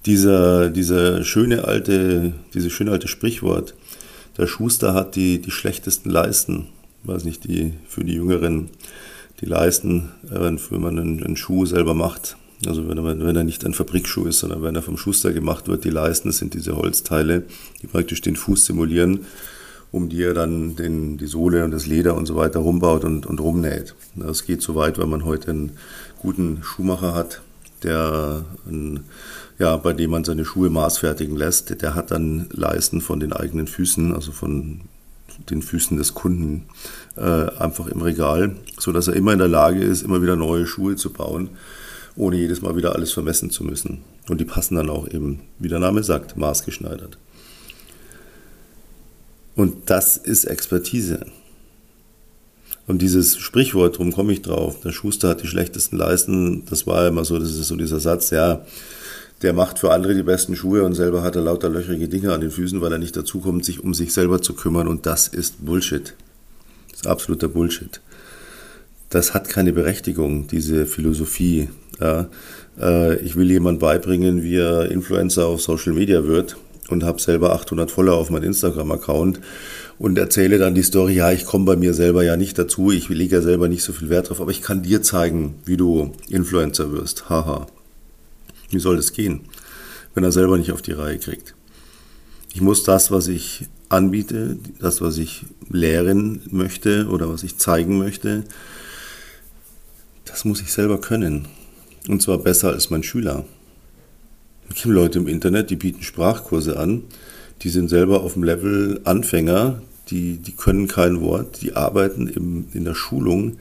Dieser, 0.07 0.71
dieser 0.71 1.25
schöne 1.25 1.65
alte, 1.65 2.33
dieses 2.55 2.73
schöne 2.73 2.91
alte 2.91 3.07
Sprichwort, 3.07 3.75
der 4.37 4.47
Schuster 4.47 4.95
hat 4.95 5.15
die, 5.15 5.41
die 5.41 5.51
schlechtesten 5.51 6.11
Leisten, 6.11 6.69
weiß 7.05 7.25
nicht, 7.25 7.45
die 7.45 7.75
für 7.89 8.05
die 8.05 8.15
Jüngeren, 8.15 8.71
die 9.41 9.47
Leisten, 9.47 10.11
äh, 10.31 10.39
wenn 10.41 10.81
man 10.81 10.99
einen, 10.99 11.37
Schuh 11.37 11.67
selber 11.67 11.95
macht, 11.95 12.37
also 12.67 12.89
wenn 12.89 12.99
er, 12.99 13.05
wenn 13.05 13.37
er 13.37 13.45
nicht 13.45 13.65
ein 13.65 13.75
Fabrikschuh 13.75 14.27
ist, 14.27 14.39
sondern 14.39 14.63
wenn 14.63 14.77
er 14.77 14.83
vom 14.83 14.97
Schuster 14.97 15.33
gemacht 15.33 15.69
wird, 15.69 15.85
die 15.85 15.91
Leisten, 15.91 16.31
sind 16.31 16.55
diese 16.55 16.77
Holzteile, 16.77 17.45
die 17.83 17.89
praktisch 17.89 18.21
den 18.21 18.37
Fuß 18.37 18.67
simulieren, 18.67 19.27
um 19.91 20.09
die 20.09 20.23
er 20.23 20.35
dann 20.35 20.77
den, 20.77 21.19
die 21.19 21.27
Sohle 21.27 21.65
und 21.65 21.73
das 21.73 21.87
Leder 21.87 22.15
und 22.15 22.27
so 22.27 22.37
weiter 22.37 22.61
rumbaut 22.61 23.05
und, 23.05 23.27
und 23.27 23.41
rumnäht. 23.41 23.95
Das 24.15 24.45
geht 24.45 24.63
so 24.63 24.75
weit, 24.75 24.99
weil 24.99 25.07
man 25.07 25.25
heute 25.25 25.51
einen 25.51 25.73
guten 26.21 26.63
Schuhmacher 26.63 27.15
hat, 27.15 27.43
der, 27.83 28.45
ja, 29.59 29.77
bei 29.77 29.93
dem 29.93 30.11
man 30.11 30.25
seine 30.25 30.45
Schuhe 30.45 30.71
maßfertigen 30.71 31.37
lässt. 31.37 31.83
Der 31.83 31.95
hat 31.95 32.13
dann 32.13 32.47
Leisten 32.53 33.01
von 33.01 33.19
den 33.19 33.33
eigenen 33.33 33.67
Füßen, 33.67 34.15
also 34.15 34.31
von 34.31 34.83
den 35.51 35.63
Füßen 35.63 35.97
des 35.97 36.15
Kunden, 36.15 36.65
äh, 37.17 37.23
einfach 37.59 37.87
im 37.87 38.03
Regal, 38.03 38.57
so 38.79 38.93
dass 38.93 39.09
er 39.09 39.15
immer 39.15 39.33
in 39.33 39.39
der 39.39 39.49
Lage 39.49 39.83
ist, 39.83 40.03
immer 40.03 40.23
wieder 40.23 40.37
neue 40.37 40.67
Schuhe 40.67 40.97
zu 40.97 41.13
bauen 41.13 41.51
ohne 42.17 42.37
jedes 42.37 42.63
Mal 42.63 42.77
wieder 42.77 42.95
alles 42.95 43.13
vermessen 43.13 43.51
zu 43.51 43.65
müssen. 43.65 44.03
Und 44.29 44.41
die 44.41 44.45
passen 44.45 44.77
dann 44.77 44.91
auch 44.91 45.09
eben, 45.09 45.41
wie 45.59 45.69
der 45.69 45.79
Name 45.79 46.03
sagt, 46.03 46.37
maßgeschneidert. 46.37 47.19
Und 49.55 49.91
das 49.91 50.17
ist 50.17 50.45
Expertise. 50.45 51.27
Und 52.87 53.01
dieses 53.01 53.39
Sprichwort, 53.39 53.95
darum 53.95 54.13
komme 54.13 54.33
ich 54.33 54.43
drauf, 54.43 54.81
der 54.81 54.93
Schuster 54.93 55.29
hat 55.31 55.43
die 55.43 55.47
schlechtesten 55.47 55.97
Leisten, 55.97 56.65
das 56.69 56.87
war 56.87 57.07
immer 57.07 57.25
so, 57.25 57.39
das 57.39 57.51
ist 57.51 57.69
so 57.69 57.77
dieser 57.77 58.01
Satz, 58.01 58.31
ja, 58.31 58.65
der 59.43 59.53
macht 59.53 59.79
für 59.79 59.93
andere 59.93 60.15
die 60.15 60.23
besten 60.23 60.57
Schuhe 60.57 60.85
und 60.85 60.95
selber 60.95 61.23
hat 61.23 61.37
er 61.37 61.43
lauter 61.43 61.69
löchrige 61.69 62.09
Dinge 62.09 62.33
an 62.33 62.41
den 62.41 62.51
Füßen, 62.51 62.81
weil 62.81 62.93
er 62.93 62.99
nicht 62.99 63.17
dazukommt, 63.17 63.65
sich 63.65 63.83
um 63.83 63.93
sich 63.95 64.13
selber 64.13 64.41
zu 64.41 64.55
kümmern. 64.55 64.89
Und 64.89 65.07
das 65.07 65.29
ist 65.29 65.65
Bullshit. 65.65 66.15
Das 66.91 67.01
ist 67.01 67.07
absoluter 67.07 67.49
Bullshit. 67.49 68.01
Das 69.11 69.35
hat 69.35 69.49
keine 69.49 69.73
Berechtigung, 69.73 70.47
diese 70.47 70.87
Philosophie, 70.87 71.69
ja, 72.01 72.29
äh, 72.81 73.17
ich 73.17 73.37
will 73.37 73.51
jemand 73.51 73.79
beibringen, 73.81 74.43
wie 74.43 74.57
er 74.57 74.91
Influencer 74.91 75.47
auf 75.47 75.61
Social 75.61 75.93
Media 75.93 76.25
wird 76.25 76.57
und 76.89 77.05
habe 77.05 77.21
selber 77.21 77.53
800 77.53 77.91
Follower 77.91 78.17
auf 78.17 78.31
meinem 78.31 78.45
Instagram-Account 78.45 79.41
und 79.99 80.19
erzähle 80.19 80.59
dann 80.59 80.75
die 80.75 80.83
Story, 80.83 81.15
ja, 81.15 81.31
ich 81.31 81.45
komme 81.45 81.65
bei 81.65 81.77
mir 81.77 81.93
selber 81.95 82.25
ja 82.25 82.37
nicht 82.37 82.59
dazu, 82.59 82.91
ich 82.91 83.09
lege 83.09 83.37
ja 83.37 83.43
selber 83.43 83.69
nicht 83.69 83.83
so 83.83 83.93
viel 83.93 84.09
Wert 84.09 84.31
drauf, 84.31 84.41
aber 84.41 84.51
ich 84.51 84.63
kann 84.63 84.83
dir 84.83 85.03
zeigen, 85.03 85.57
wie 85.65 85.77
du 85.77 86.13
Influencer 86.29 86.93
wirst. 86.93 87.29
Haha. 87.29 87.67
Wie 88.73 88.81
soll 88.81 88.97
das 88.97 89.13
gehen, 89.13 89.43
wenn 90.15 90.25
er 90.25 90.33
selber 90.33 90.59
nicht 90.59 90.73
auf 90.73 90.83
die 90.83 90.93
Reihe 90.93 91.19
kriegt? 91.19 91.55
Ich 92.55 92.61
muss 92.61 92.83
das, 92.83 93.11
was 93.11 93.29
ich 93.29 93.67
anbiete, 93.89 94.57
das, 94.81 95.01
was 95.01 95.19
ich 95.19 95.45
lehren 95.69 96.41
möchte 96.51 97.07
oder 97.09 97.29
was 97.29 97.43
ich 97.43 97.59
zeigen 97.59 97.99
möchte, 97.99 98.45
das 100.25 100.45
muss 100.45 100.63
ich 100.63 100.73
selber 100.73 101.01
können. 101.01 101.47
Und 102.09 102.23
zwar 102.23 102.39
besser 102.39 102.71
als 102.71 102.91
mein 102.91 103.03
Schüler. 103.03 103.45
Es 104.69 104.77
gibt 104.77 104.87
Leute 104.87 105.19
im 105.19 105.29
Internet, 105.29 105.69
die 105.69 105.77
bieten 105.77 106.03
Sprachkurse 106.03 106.79
an, 106.79 107.05
die 107.63 107.69
sind 107.69 107.91
selber 107.91 108.23
auf 108.23 108.33
dem 108.33 108.43
Level 108.43 109.01
Anfänger, 109.05 109.83
die, 110.09 110.39
die 110.39 110.53
können 110.53 110.89
kein 110.89 111.21
Wort, 111.21 111.61
die 111.61 111.77
arbeiten 111.77 112.27
im, 112.27 112.67
in 112.73 112.85
der 112.85 112.95
Schulung 112.95 113.59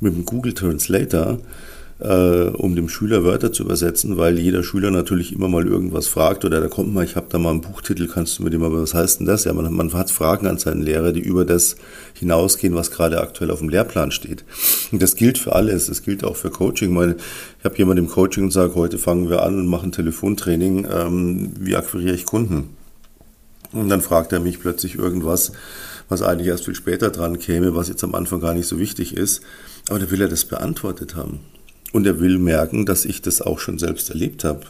mit 0.00 0.14
dem 0.14 0.26
Google 0.26 0.52
Translator 0.52 1.38
äh, 1.98 2.48
um 2.48 2.76
dem 2.76 2.88
Schüler 2.88 3.24
Wörter 3.24 3.52
zu 3.52 3.62
übersetzen, 3.62 4.18
weil 4.18 4.38
jeder 4.38 4.62
Schüler 4.62 4.90
natürlich 4.90 5.32
immer 5.32 5.48
mal 5.48 5.66
irgendwas 5.66 6.06
fragt 6.06 6.44
oder 6.44 6.60
da 6.60 6.68
kommt 6.68 6.92
mal, 6.92 7.04
ich 7.04 7.16
habe 7.16 7.26
da 7.30 7.38
mal 7.38 7.50
einen 7.50 7.62
Buchtitel, 7.62 8.06
kannst 8.06 8.38
du 8.38 8.42
mit 8.42 8.52
dem 8.52 8.62
aber, 8.62 8.82
was 8.82 8.92
heißt 8.92 9.20
denn 9.20 9.26
das? 9.26 9.44
Ja, 9.44 9.54
man, 9.54 9.72
man 9.72 9.92
hat 9.94 10.10
Fragen 10.10 10.46
an 10.46 10.58
seinen 10.58 10.82
Lehrer, 10.82 11.12
die 11.12 11.20
über 11.20 11.44
das 11.44 11.76
hinausgehen, 12.14 12.74
was 12.74 12.90
gerade 12.90 13.20
aktuell 13.20 13.50
auf 13.50 13.60
dem 13.60 13.70
Lehrplan 13.70 14.10
steht. 14.10 14.44
Und 14.92 15.00
das 15.00 15.16
gilt 15.16 15.38
für 15.38 15.54
alles, 15.54 15.86
das 15.86 16.02
gilt 16.02 16.22
auch 16.22 16.36
für 16.36 16.50
Coaching. 16.50 16.92
Meine, 16.92 17.16
ich 17.58 17.64
habe 17.64 17.76
jemand 17.78 17.98
im 17.98 18.08
Coaching 18.08 18.44
und 18.44 18.50
sage, 18.50 18.74
heute 18.74 18.98
fangen 18.98 19.30
wir 19.30 19.42
an 19.42 19.58
und 19.58 19.66
machen 19.66 19.92
Telefontraining, 19.92 20.86
ähm, 20.92 21.52
wie 21.58 21.76
akquiriere 21.76 22.14
ich 22.14 22.26
Kunden? 22.26 22.76
Und 23.72 23.88
dann 23.88 24.00
fragt 24.00 24.32
er 24.32 24.40
mich 24.40 24.60
plötzlich 24.60 24.96
irgendwas, 24.96 25.52
was 26.08 26.22
eigentlich 26.22 26.48
erst 26.48 26.66
viel 26.66 26.74
später 26.74 27.10
dran 27.10 27.38
käme, 27.38 27.74
was 27.74 27.88
jetzt 27.88 28.04
am 28.04 28.14
Anfang 28.14 28.40
gar 28.40 28.54
nicht 28.54 28.68
so 28.68 28.78
wichtig 28.78 29.16
ist. 29.16 29.42
Aber 29.88 29.98
da 29.98 30.10
will 30.10 30.20
er 30.20 30.28
das 30.28 30.44
beantwortet 30.44 31.16
haben. 31.16 31.40
Und 31.92 32.06
er 32.06 32.20
will 32.20 32.38
merken, 32.38 32.84
dass 32.84 33.04
ich 33.04 33.22
das 33.22 33.40
auch 33.40 33.58
schon 33.58 33.78
selbst 33.78 34.10
erlebt 34.10 34.44
habe. 34.44 34.66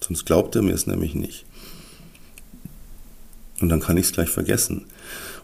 Sonst 0.00 0.24
glaubt 0.24 0.54
er 0.56 0.62
mir 0.62 0.74
es 0.74 0.86
nämlich 0.86 1.14
nicht. 1.14 1.44
Und 3.60 3.68
dann 3.68 3.80
kann 3.80 3.96
ich 3.96 4.06
es 4.06 4.12
gleich 4.12 4.30
vergessen. 4.30 4.86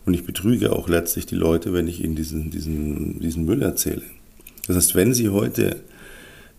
Und 0.07 0.15
ich 0.15 0.25
betrüge 0.25 0.73
auch 0.73 0.89
letztlich 0.89 1.27
die 1.27 1.35
Leute, 1.35 1.73
wenn 1.73 1.89
ich 1.89 2.03
ihnen 2.03 2.15
diesen, 2.15 2.51
diesen, 2.51 3.19
diesen 3.21 3.45
Müll 3.45 3.63
erzähle. 3.63 4.03
Das 4.67 4.77
heißt, 4.77 4.95
wenn 4.95 5.15
sie 5.15 5.31
heute 5.31 5.81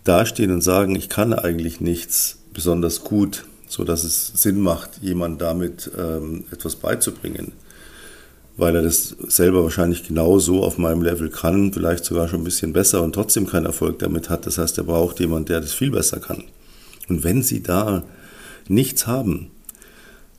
dastehen 0.03 0.51
und 0.51 0.61
sagen, 0.61 0.95
ich 0.95 1.09
kann 1.09 1.33
eigentlich 1.33 1.79
nichts 1.81 2.39
besonders 2.53 3.03
gut, 3.03 3.45
so 3.67 3.83
dass 3.83 4.03
es 4.03 4.27
Sinn 4.27 4.59
macht, 4.61 5.01
jemand 5.01 5.41
damit 5.41 5.89
ähm, 5.97 6.45
etwas 6.51 6.75
beizubringen, 6.75 7.53
weil 8.57 8.75
er 8.75 8.81
das 8.81 9.15
selber 9.27 9.63
wahrscheinlich 9.63 10.07
genauso 10.07 10.63
auf 10.63 10.77
meinem 10.77 11.01
Level 11.01 11.29
kann, 11.29 11.73
vielleicht 11.73 12.05
sogar 12.05 12.27
schon 12.27 12.41
ein 12.41 12.45
bisschen 12.45 12.73
besser 12.73 13.03
und 13.03 13.13
trotzdem 13.13 13.47
keinen 13.47 13.65
Erfolg 13.65 13.99
damit 13.99 14.29
hat. 14.29 14.45
Das 14.45 14.57
heißt, 14.57 14.77
er 14.77 14.85
braucht 14.85 15.19
jemanden, 15.19 15.47
der 15.47 15.61
das 15.61 15.73
viel 15.73 15.91
besser 15.91 16.19
kann. 16.19 16.43
Und 17.09 17.23
wenn 17.23 17.43
Sie 17.43 17.61
da 17.61 18.03
nichts 18.67 19.07
haben, 19.07 19.51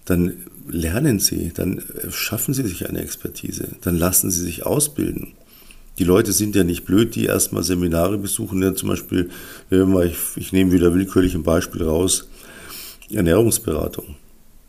dann 0.07 0.35
lernen 0.69 1.21
Sie, 1.21 1.53
dann 1.55 1.83
schaffen 2.11 2.55
Sie 2.55 2.67
sich 2.67 2.89
eine 2.89 3.03
Expertise, 3.03 3.69
dann 3.83 3.97
lassen 3.97 4.31
Sie 4.31 4.43
sich 4.43 4.65
ausbilden. 4.65 5.35
Die 5.99 6.05
Leute 6.05 6.33
sind 6.33 6.55
ja 6.55 6.65
nicht 6.65 6.85
blöd, 6.85 7.15
die 7.15 7.25
erstmal 7.25 7.63
Seminare 7.63 8.19
besuchen. 8.19 8.63
Ja, 8.63 8.75
zum 8.75 8.91
Beispiel, 8.91 9.31
ich, 9.71 10.17
ich 10.37 10.53
nehme 10.53 10.73
wieder 10.73 10.95
willkürlich 10.95 11.35
ein 11.35 11.43
Beispiel 11.43 11.83
raus, 11.83 12.29
Ernährungsberatung. 13.11 14.17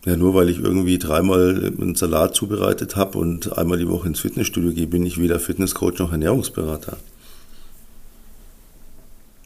Ja, 0.08 0.16
nur 0.16 0.34
weil 0.34 0.48
ich 0.48 0.60
irgendwie 0.60 1.00
dreimal 1.00 1.66
einen 1.66 1.96
Salat 1.96 2.34
zubereitet 2.34 2.96
habe 2.96 3.18
und 3.18 3.58
einmal 3.58 3.78
die 3.78 3.90
Woche 3.90 4.08
ins 4.08 4.22
Fitnessstudio 4.22 4.72
gehe, 4.72 4.88
bin 4.88 5.06
ich 5.06 5.20
weder 5.20 5.38
Fitnesscoach 5.38 6.00
noch 6.00 6.14
Ernährungsberater. 6.14 6.96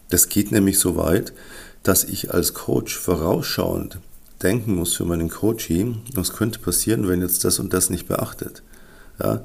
Das 0.10 0.30
geht 0.30 0.52
nämlich 0.52 0.78
so 0.78 0.98
weit, 0.98 1.34
dass 1.82 2.04
ich 2.04 2.32
als 2.32 2.54
Coach 2.54 2.96
vorausschauend 2.96 3.98
denken 4.44 4.76
muss 4.76 4.94
für 4.94 5.04
meinen 5.04 5.32
Coaching, 5.32 6.04
was 6.14 6.34
könnte 6.34 6.60
passieren, 6.60 7.08
wenn 7.08 7.22
jetzt 7.22 7.44
das 7.44 7.58
und 7.58 7.74
das 7.74 7.90
nicht 7.90 8.08
beachtet. 8.08 8.62
Ja, 9.20 9.44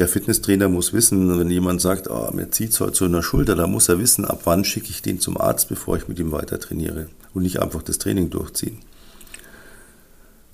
der 0.00 0.08
Fitnesstrainer 0.08 0.68
muss 0.68 0.92
wissen, 0.92 1.38
wenn 1.38 1.50
jemand 1.50 1.80
sagt, 1.80 2.10
oh, 2.10 2.32
mir 2.32 2.50
zieht 2.50 2.70
es 2.70 2.80
heute 2.80 3.04
in 3.04 3.12
der 3.12 3.22
Schulter, 3.22 3.54
da 3.54 3.68
muss 3.68 3.88
er 3.88 4.00
wissen, 4.00 4.24
ab 4.24 4.40
wann 4.42 4.64
schicke 4.64 4.90
ich 4.90 5.02
den 5.02 5.20
zum 5.20 5.40
Arzt, 5.40 5.68
bevor 5.68 5.96
ich 5.96 6.08
mit 6.08 6.18
ihm 6.18 6.32
weiter 6.32 6.58
trainiere 6.58 7.06
und 7.32 7.44
nicht 7.44 7.62
einfach 7.62 7.82
das 7.82 7.98
Training 7.98 8.30
durchziehen. 8.30 8.80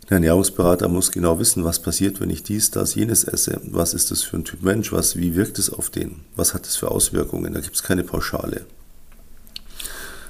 Der 0.09 0.17
Ernährungsberater 0.17 0.89
muss 0.89 1.13
genau 1.13 1.39
wissen, 1.39 1.65
was 1.65 1.81
passiert, 1.81 2.21
wenn 2.21 2.31
ich 2.31 2.43
dies, 2.43 2.71
das, 2.71 2.95
jenes 2.95 3.25
esse. 3.25 3.61
Was 3.65 3.95
ist 3.95 4.11
das 4.11 4.23
für 4.23 4.37
ein 4.37 4.45
Typ 4.45 4.63
Mensch? 4.63 4.93
Was, 4.93 5.17
wie 5.17 5.35
wirkt 5.35 5.59
es 5.59 5.71
auf 5.71 5.89
den? 5.89 6.21
Was 6.37 6.53
hat 6.53 6.67
es 6.67 6.77
für 6.77 6.91
Auswirkungen? 6.91 7.55
Da 7.55 7.61
gibt 7.61 7.75
es 7.75 7.83
keine 7.83 8.05
Pauschale. 8.05 8.67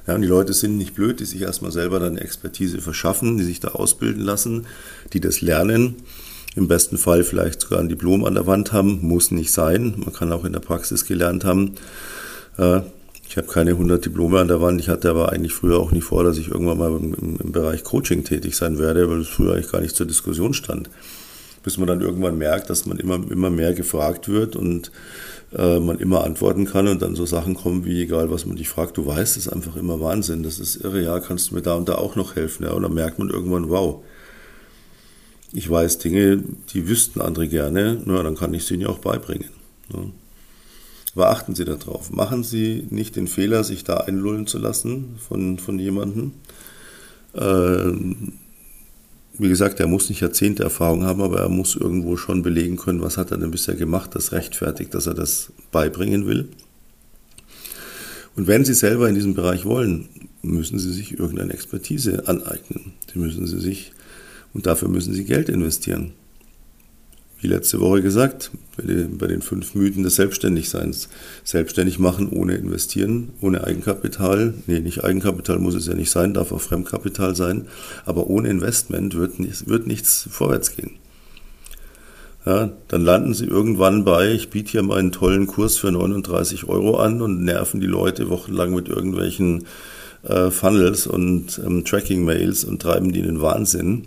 Ja, 0.07 0.14
und 0.14 0.23
die 0.23 0.28
Leute 0.28 0.52
sind 0.52 0.76
nicht 0.76 0.95
blöd, 0.95 1.19
die 1.19 1.25
sich 1.25 1.40
erstmal 1.40 1.73
selber 1.73 1.99
dann 1.99 2.19
Expertise 2.19 2.81
verschaffen, 2.81 3.38
die 3.38 3.45
sich 3.45 3.59
da 3.59 3.69
ausbilden 3.69 4.23
lassen, 4.23 4.66
die 5.12 5.21
das 5.21 5.40
lernen. 5.40 5.97
Im 6.54 6.69
besten 6.69 6.99
Fall 6.99 7.25
vielleicht 7.25 7.62
sogar 7.62 7.81
ein 7.81 7.88
Diplom 7.88 8.25
an 8.25 8.35
der 8.35 8.47
Wand 8.47 8.73
haben, 8.73 9.00
muss 9.02 9.33
nicht 9.33 9.50
sein. 9.50 9.95
Man 9.97 10.12
kann 10.12 10.33
auch 10.33 10.45
in 10.45 10.52
der 10.52 10.61
Praxis 10.61 11.04
gelernt 11.04 11.45
haben. 11.45 11.75
Ich 13.35 13.38
habe 13.38 13.49
keine 13.49 13.73
100 13.73 14.05
Diplome 14.05 14.38
an 14.38 14.47
der 14.47 14.61
Wand. 14.61 14.81
Ich 14.81 14.88
hatte 14.88 15.11
aber 15.11 15.33
eigentlich 15.33 15.53
früher 15.53 15.81
auch 15.81 15.91
nie 15.91 16.00
vor, 16.00 16.23
dass 16.23 16.38
ich 16.38 16.47
irgendwann 16.53 16.79
mal 16.79 16.93
im, 16.93 17.41
im 17.43 17.50
Bereich 17.50 17.83
Coaching 17.83 18.23
tätig 18.23 18.55
sein 18.55 18.79
werde, 18.79 19.11
weil 19.11 19.23
es 19.23 19.29
früher 19.29 19.55
eigentlich 19.55 19.73
gar 19.73 19.81
nicht 19.81 19.97
zur 19.97 20.07
Diskussion 20.07 20.55
stand. 20.55 20.88
Bis 21.64 21.76
man 21.76 21.88
dann 21.88 22.00
irgendwann 22.00 22.38
merkt, 22.38 22.71
dass 22.71 22.87
man 22.87 22.97
immer, 22.97 23.17
immer 23.29 23.50
mehr 23.50 23.75
gefragt 23.75 24.29
wird 24.29 24.55
und 24.55 24.93
äh, 25.53 25.81
man 25.81 25.99
immer 25.99 26.23
antworten 26.23 26.64
kann 26.64 26.87
und 26.87 27.03
dann 27.03 27.17
so 27.17 27.26
Sachen 27.26 27.57
kommen 27.57 27.85
wie, 27.85 28.03
egal 28.03 28.31
was 28.31 28.47
man 28.47 28.55
dich 28.55 28.69
fragt, 28.69 28.99
du 28.99 29.05
weißt, 29.05 29.37
ist 29.37 29.49
einfach 29.49 29.75
immer 29.75 29.99
Wahnsinn. 29.99 30.45
Das 30.45 30.61
ist 30.61 30.76
irre, 30.76 31.03
ja, 31.03 31.19
kannst 31.19 31.50
du 31.50 31.57
mir 31.57 31.62
da 31.62 31.75
und 31.75 31.88
da 31.88 31.97
auch 31.97 32.14
noch 32.14 32.37
helfen. 32.37 32.62
Ja? 32.62 32.71
Und 32.71 32.85
dann 32.85 32.95
merkt 32.95 33.19
man 33.19 33.31
irgendwann, 33.31 33.69
wow, 33.69 34.05
ich 35.53 35.69
weiß 35.69 35.99
Dinge, 35.99 36.41
die 36.73 36.87
wüssten 36.87 37.21
andere 37.21 37.49
gerne, 37.49 38.00
na, 38.05 38.23
dann 38.23 38.37
kann 38.37 38.55
ich 38.55 38.64
sie 38.64 38.75
ihnen 38.75 38.85
ja 38.85 38.91
auch 38.91 38.99
beibringen. 38.99 39.50
Ja? 39.93 40.05
Aber 41.14 41.30
achten 41.30 41.54
Sie 41.54 41.64
darauf. 41.64 42.11
Machen 42.11 42.42
Sie 42.42 42.87
nicht 42.90 43.16
den 43.16 43.28
Fehler, 43.28 43.62
sich 43.62 43.85
da 43.85 43.99
einlullen 43.99 44.47
zu 44.47 44.59
lassen 44.59 45.16
von, 45.28 45.59
von 45.59 45.78
jemandem. 45.78 46.33
Ähm, 47.35 48.33
wie 49.38 49.49
gesagt, 49.49 49.80
er 49.80 49.87
muss 49.87 50.09
nicht 50.09 50.21
Jahrzehnte 50.21 50.62
Erfahrung 50.62 51.04
haben, 51.04 51.23
aber 51.23 51.40
er 51.40 51.49
muss 51.49 51.76
irgendwo 51.76 52.16
schon 52.16 52.42
belegen 52.42 52.76
können, 52.76 53.02
was 53.02 53.16
hat 53.16 53.30
er 53.30 53.38
denn 53.38 53.50
bisher 53.50 53.75
gemacht, 53.75 54.14
das 54.14 54.33
rechtfertigt, 54.33 54.94
dass 54.94 55.06
er 55.06 55.14
das 55.14 55.52
beibringen 55.73 56.26
will. 56.26 56.49
Und 58.37 58.47
wenn 58.49 58.64
Sie 58.64 58.75
selber 58.75 59.09
in 59.09 59.14
diesem 59.14 59.35
Bereich 59.35 59.64
wollen, 59.64 60.09
müssen 60.42 60.78
Sie 60.78 60.92
sich 60.92 61.18
irgendeine 61.18 61.52
Expertise 61.52 62.26
aneignen. 62.26 62.92
Die 63.12 63.18
müssen 63.18 63.47
Sie 63.47 63.61
sich, 63.61 63.92
und 64.52 64.66
dafür 64.66 64.88
müssen 64.88 65.14
Sie 65.14 65.25
Geld 65.25 65.49
investieren 65.49 66.12
wie 67.44 67.48
letzte 67.48 67.78
Woche 67.78 68.00
gesagt, 68.00 68.52
bei 68.78 69.26
den 69.26 69.42
fünf 69.42 69.74
Mythen 69.74 70.02
des 70.02 70.14
Selbstständigseins. 70.14 71.10
Selbstständig 71.44 71.98
machen 71.98 72.30
ohne 72.30 72.54
investieren, 72.54 73.32
ohne 73.42 73.64
Eigenkapital. 73.64 74.54
Nee, 74.66 74.80
nicht 74.80 75.04
Eigenkapital 75.04 75.58
muss 75.58 75.74
es 75.74 75.86
ja 75.86 75.92
nicht 75.92 76.10
sein, 76.10 76.32
darf 76.32 76.52
auch 76.52 76.60
Fremdkapital 76.62 77.36
sein. 77.36 77.66
Aber 78.06 78.28
ohne 78.28 78.48
Investment 78.48 79.14
wird, 79.14 79.34
wird 79.68 79.86
nichts 79.86 80.26
vorwärts 80.30 80.74
gehen. 80.74 80.92
Ja, 82.46 82.70
dann 82.88 83.04
landen 83.04 83.34
sie 83.34 83.44
irgendwann 83.44 84.04
bei, 84.04 84.32
ich 84.32 84.48
biete 84.48 84.72
hier 84.72 84.82
meinen 84.82 85.12
tollen 85.12 85.46
Kurs 85.46 85.76
für 85.76 85.92
39 85.92 86.64
Euro 86.64 86.96
an 86.96 87.20
und 87.20 87.44
nerven 87.44 87.80
die 87.80 87.86
Leute 87.86 88.30
wochenlang 88.30 88.74
mit 88.74 88.88
irgendwelchen 88.88 89.66
äh, 90.22 90.50
Funnels 90.50 91.06
und 91.06 91.60
ähm, 91.62 91.84
Tracking-Mails 91.84 92.64
und 92.64 92.80
treiben 92.80 93.12
die 93.12 93.20
in 93.20 93.26
den 93.26 93.42
Wahnsinn. 93.42 94.04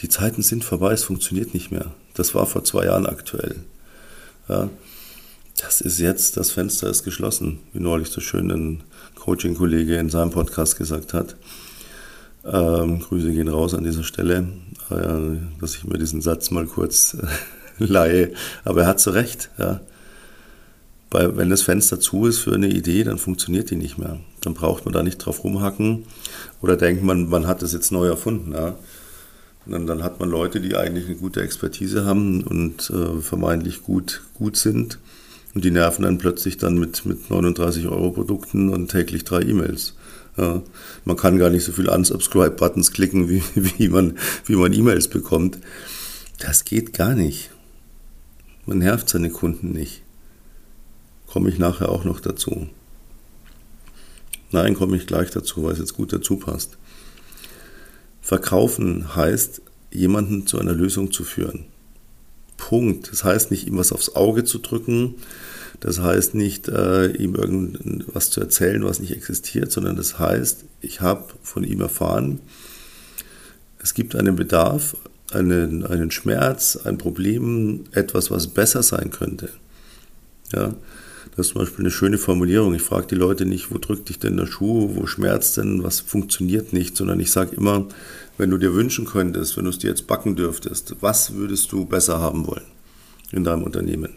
Die 0.00 0.08
Zeiten 0.08 0.42
sind 0.42 0.64
vorbei, 0.64 0.92
es 0.92 1.04
funktioniert 1.04 1.54
nicht 1.54 1.70
mehr. 1.70 1.92
Das 2.14 2.34
war 2.34 2.46
vor 2.46 2.64
zwei 2.64 2.86
Jahren 2.86 3.06
aktuell. 3.06 3.56
Ja, 4.48 4.68
das 5.60 5.80
ist 5.80 5.98
jetzt, 5.98 6.36
das 6.36 6.50
Fenster 6.50 6.88
ist 6.88 7.04
geschlossen, 7.04 7.60
wie 7.72 7.80
neulich 7.80 8.08
so 8.08 8.20
schön 8.20 8.50
ein 8.50 8.82
Coaching-Kollege 9.16 9.96
in 9.96 10.10
seinem 10.10 10.30
Podcast 10.30 10.76
gesagt 10.76 11.14
hat. 11.14 11.36
Ähm, 12.44 13.00
Grüße 13.00 13.32
gehen 13.32 13.48
raus 13.48 13.74
an 13.74 13.84
dieser 13.84 14.02
Stelle, 14.02 14.46
äh, 14.90 15.60
dass 15.60 15.76
ich 15.76 15.84
mir 15.84 15.98
diesen 15.98 16.20
Satz 16.20 16.50
mal 16.50 16.66
kurz 16.66 17.14
äh, 17.14 17.26
leihe. 17.84 18.32
Aber 18.64 18.82
er 18.82 18.86
hat 18.86 19.00
so 19.00 19.12
recht. 19.12 19.50
Ja. 19.58 19.80
Weil, 21.10 21.36
wenn 21.36 21.48
das 21.48 21.62
Fenster 21.62 22.00
zu 22.00 22.26
ist 22.26 22.40
für 22.40 22.54
eine 22.54 22.68
Idee, 22.68 23.04
dann 23.04 23.18
funktioniert 23.18 23.70
die 23.70 23.76
nicht 23.76 23.98
mehr. 23.98 24.18
Dann 24.40 24.54
braucht 24.54 24.84
man 24.84 24.92
da 24.92 25.02
nicht 25.02 25.18
drauf 25.18 25.44
rumhacken 25.44 26.04
oder 26.60 26.76
denkt 26.76 27.02
man, 27.02 27.28
man 27.28 27.46
hat 27.46 27.62
es 27.62 27.72
jetzt 27.72 27.92
neu 27.92 28.06
erfunden. 28.06 28.52
Ja. 28.52 28.76
Dann, 29.66 29.86
dann, 29.86 30.02
hat 30.02 30.20
man 30.20 30.28
Leute, 30.28 30.60
die 30.60 30.76
eigentlich 30.76 31.06
eine 31.06 31.14
gute 31.14 31.40
Expertise 31.40 32.04
haben 32.04 32.42
und 32.42 32.90
äh, 32.90 33.20
vermeintlich 33.20 33.82
gut, 33.82 34.22
gut 34.34 34.56
sind. 34.56 34.98
Und 35.54 35.64
die 35.64 35.70
nerven 35.70 36.02
dann 36.02 36.18
plötzlich 36.18 36.58
dann 36.58 36.78
mit, 36.78 37.06
mit 37.06 37.30
39 37.30 37.86
Euro 37.86 38.10
Produkten 38.10 38.68
und 38.68 38.90
täglich 38.90 39.24
drei 39.24 39.40
E-Mails. 39.40 39.94
Ja, 40.36 40.62
man 41.04 41.16
kann 41.16 41.38
gar 41.38 41.48
nicht 41.48 41.64
so 41.64 41.72
viel 41.72 41.88
Unsubscribe-Buttons 41.88 42.92
klicken, 42.92 43.28
wie, 43.28 43.42
wie 43.54 43.88
man 43.88 44.18
wie 44.44 44.56
man 44.56 44.72
E-Mails 44.72 45.08
bekommt. 45.08 45.58
Das 46.38 46.64
geht 46.64 46.92
gar 46.92 47.14
nicht. 47.14 47.50
Man 48.66 48.78
nervt 48.78 49.08
seine 49.08 49.30
Kunden 49.30 49.72
nicht. 49.72 50.02
Komme 51.26 51.48
ich 51.48 51.58
nachher 51.58 51.88
auch 51.88 52.04
noch 52.04 52.20
dazu. 52.20 52.68
Nein, 54.50 54.74
komme 54.74 54.96
ich 54.96 55.06
gleich 55.06 55.30
dazu, 55.30 55.64
weil 55.64 55.72
es 55.72 55.78
jetzt 55.78 55.94
gut 55.94 56.12
dazu 56.12 56.36
passt. 56.36 56.78
Verkaufen 58.24 59.14
heißt, 59.14 59.60
jemanden 59.92 60.46
zu 60.46 60.58
einer 60.58 60.72
Lösung 60.72 61.12
zu 61.12 61.24
führen. 61.24 61.66
Punkt. 62.56 63.12
Das 63.12 63.22
heißt 63.22 63.50
nicht, 63.50 63.66
ihm 63.66 63.76
was 63.76 63.92
aufs 63.92 64.16
Auge 64.16 64.44
zu 64.44 64.60
drücken. 64.60 65.16
Das 65.80 66.00
heißt 66.00 66.34
nicht, 66.34 66.68
äh, 66.68 67.08
ihm 67.08 67.34
irgendwas 67.34 68.30
zu 68.30 68.40
erzählen, 68.40 68.82
was 68.82 68.98
nicht 68.98 69.12
existiert, 69.12 69.70
sondern 69.70 69.96
das 69.96 70.18
heißt, 70.18 70.64
ich 70.80 71.02
habe 71.02 71.34
von 71.42 71.64
ihm 71.64 71.82
erfahren, 71.82 72.40
es 73.78 73.92
gibt 73.92 74.16
einen 74.16 74.36
Bedarf, 74.36 74.96
einen, 75.30 75.84
einen 75.84 76.10
Schmerz, 76.10 76.78
ein 76.82 76.96
Problem, 76.96 77.84
etwas, 77.92 78.30
was 78.30 78.46
besser 78.46 78.82
sein 78.82 79.10
könnte. 79.10 79.50
Ja, 80.50 80.74
das 81.36 81.46
ist 81.46 81.52
zum 81.52 81.62
Beispiel 81.62 81.84
eine 81.84 81.90
schöne 81.90 82.18
Formulierung. 82.18 82.74
Ich 82.74 82.82
frage 82.82 83.06
die 83.08 83.14
Leute 83.14 83.46
nicht, 83.46 83.70
wo 83.70 83.78
drückt 83.78 84.08
dich 84.08 84.18
denn 84.18 84.36
der 84.36 84.46
Schuh, 84.46 84.90
wo 84.94 85.06
schmerzt 85.06 85.56
denn, 85.56 85.82
was 85.82 86.00
funktioniert 86.00 86.72
nicht, 86.72 86.96
sondern 86.96 87.20
ich 87.20 87.30
sage 87.30 87.56
immer, 87.56 87.86
wenn 88.38 88.50
du 88.50 88.58
dir 88.58 88.74
wünschen 88.74 89.04
könntest, 89.04 89.56
wenn 89.56 89.64
du 89.64 89.70
es 89.70 89.78
dir 89.78 89.90
jetzt 89.90 90.06
backen 90.06 90.36
dürftest, 90.36 90.96
was 91.00 91.34
würdest 91.34 91.72
du 91.72 91.84
besser 91.84 92.20
haben 92.20 92.46
wollen 92.46 92.64
in 93.32 93.44
deinem 93.44 93.62
Unternehmen? 93.62 94.10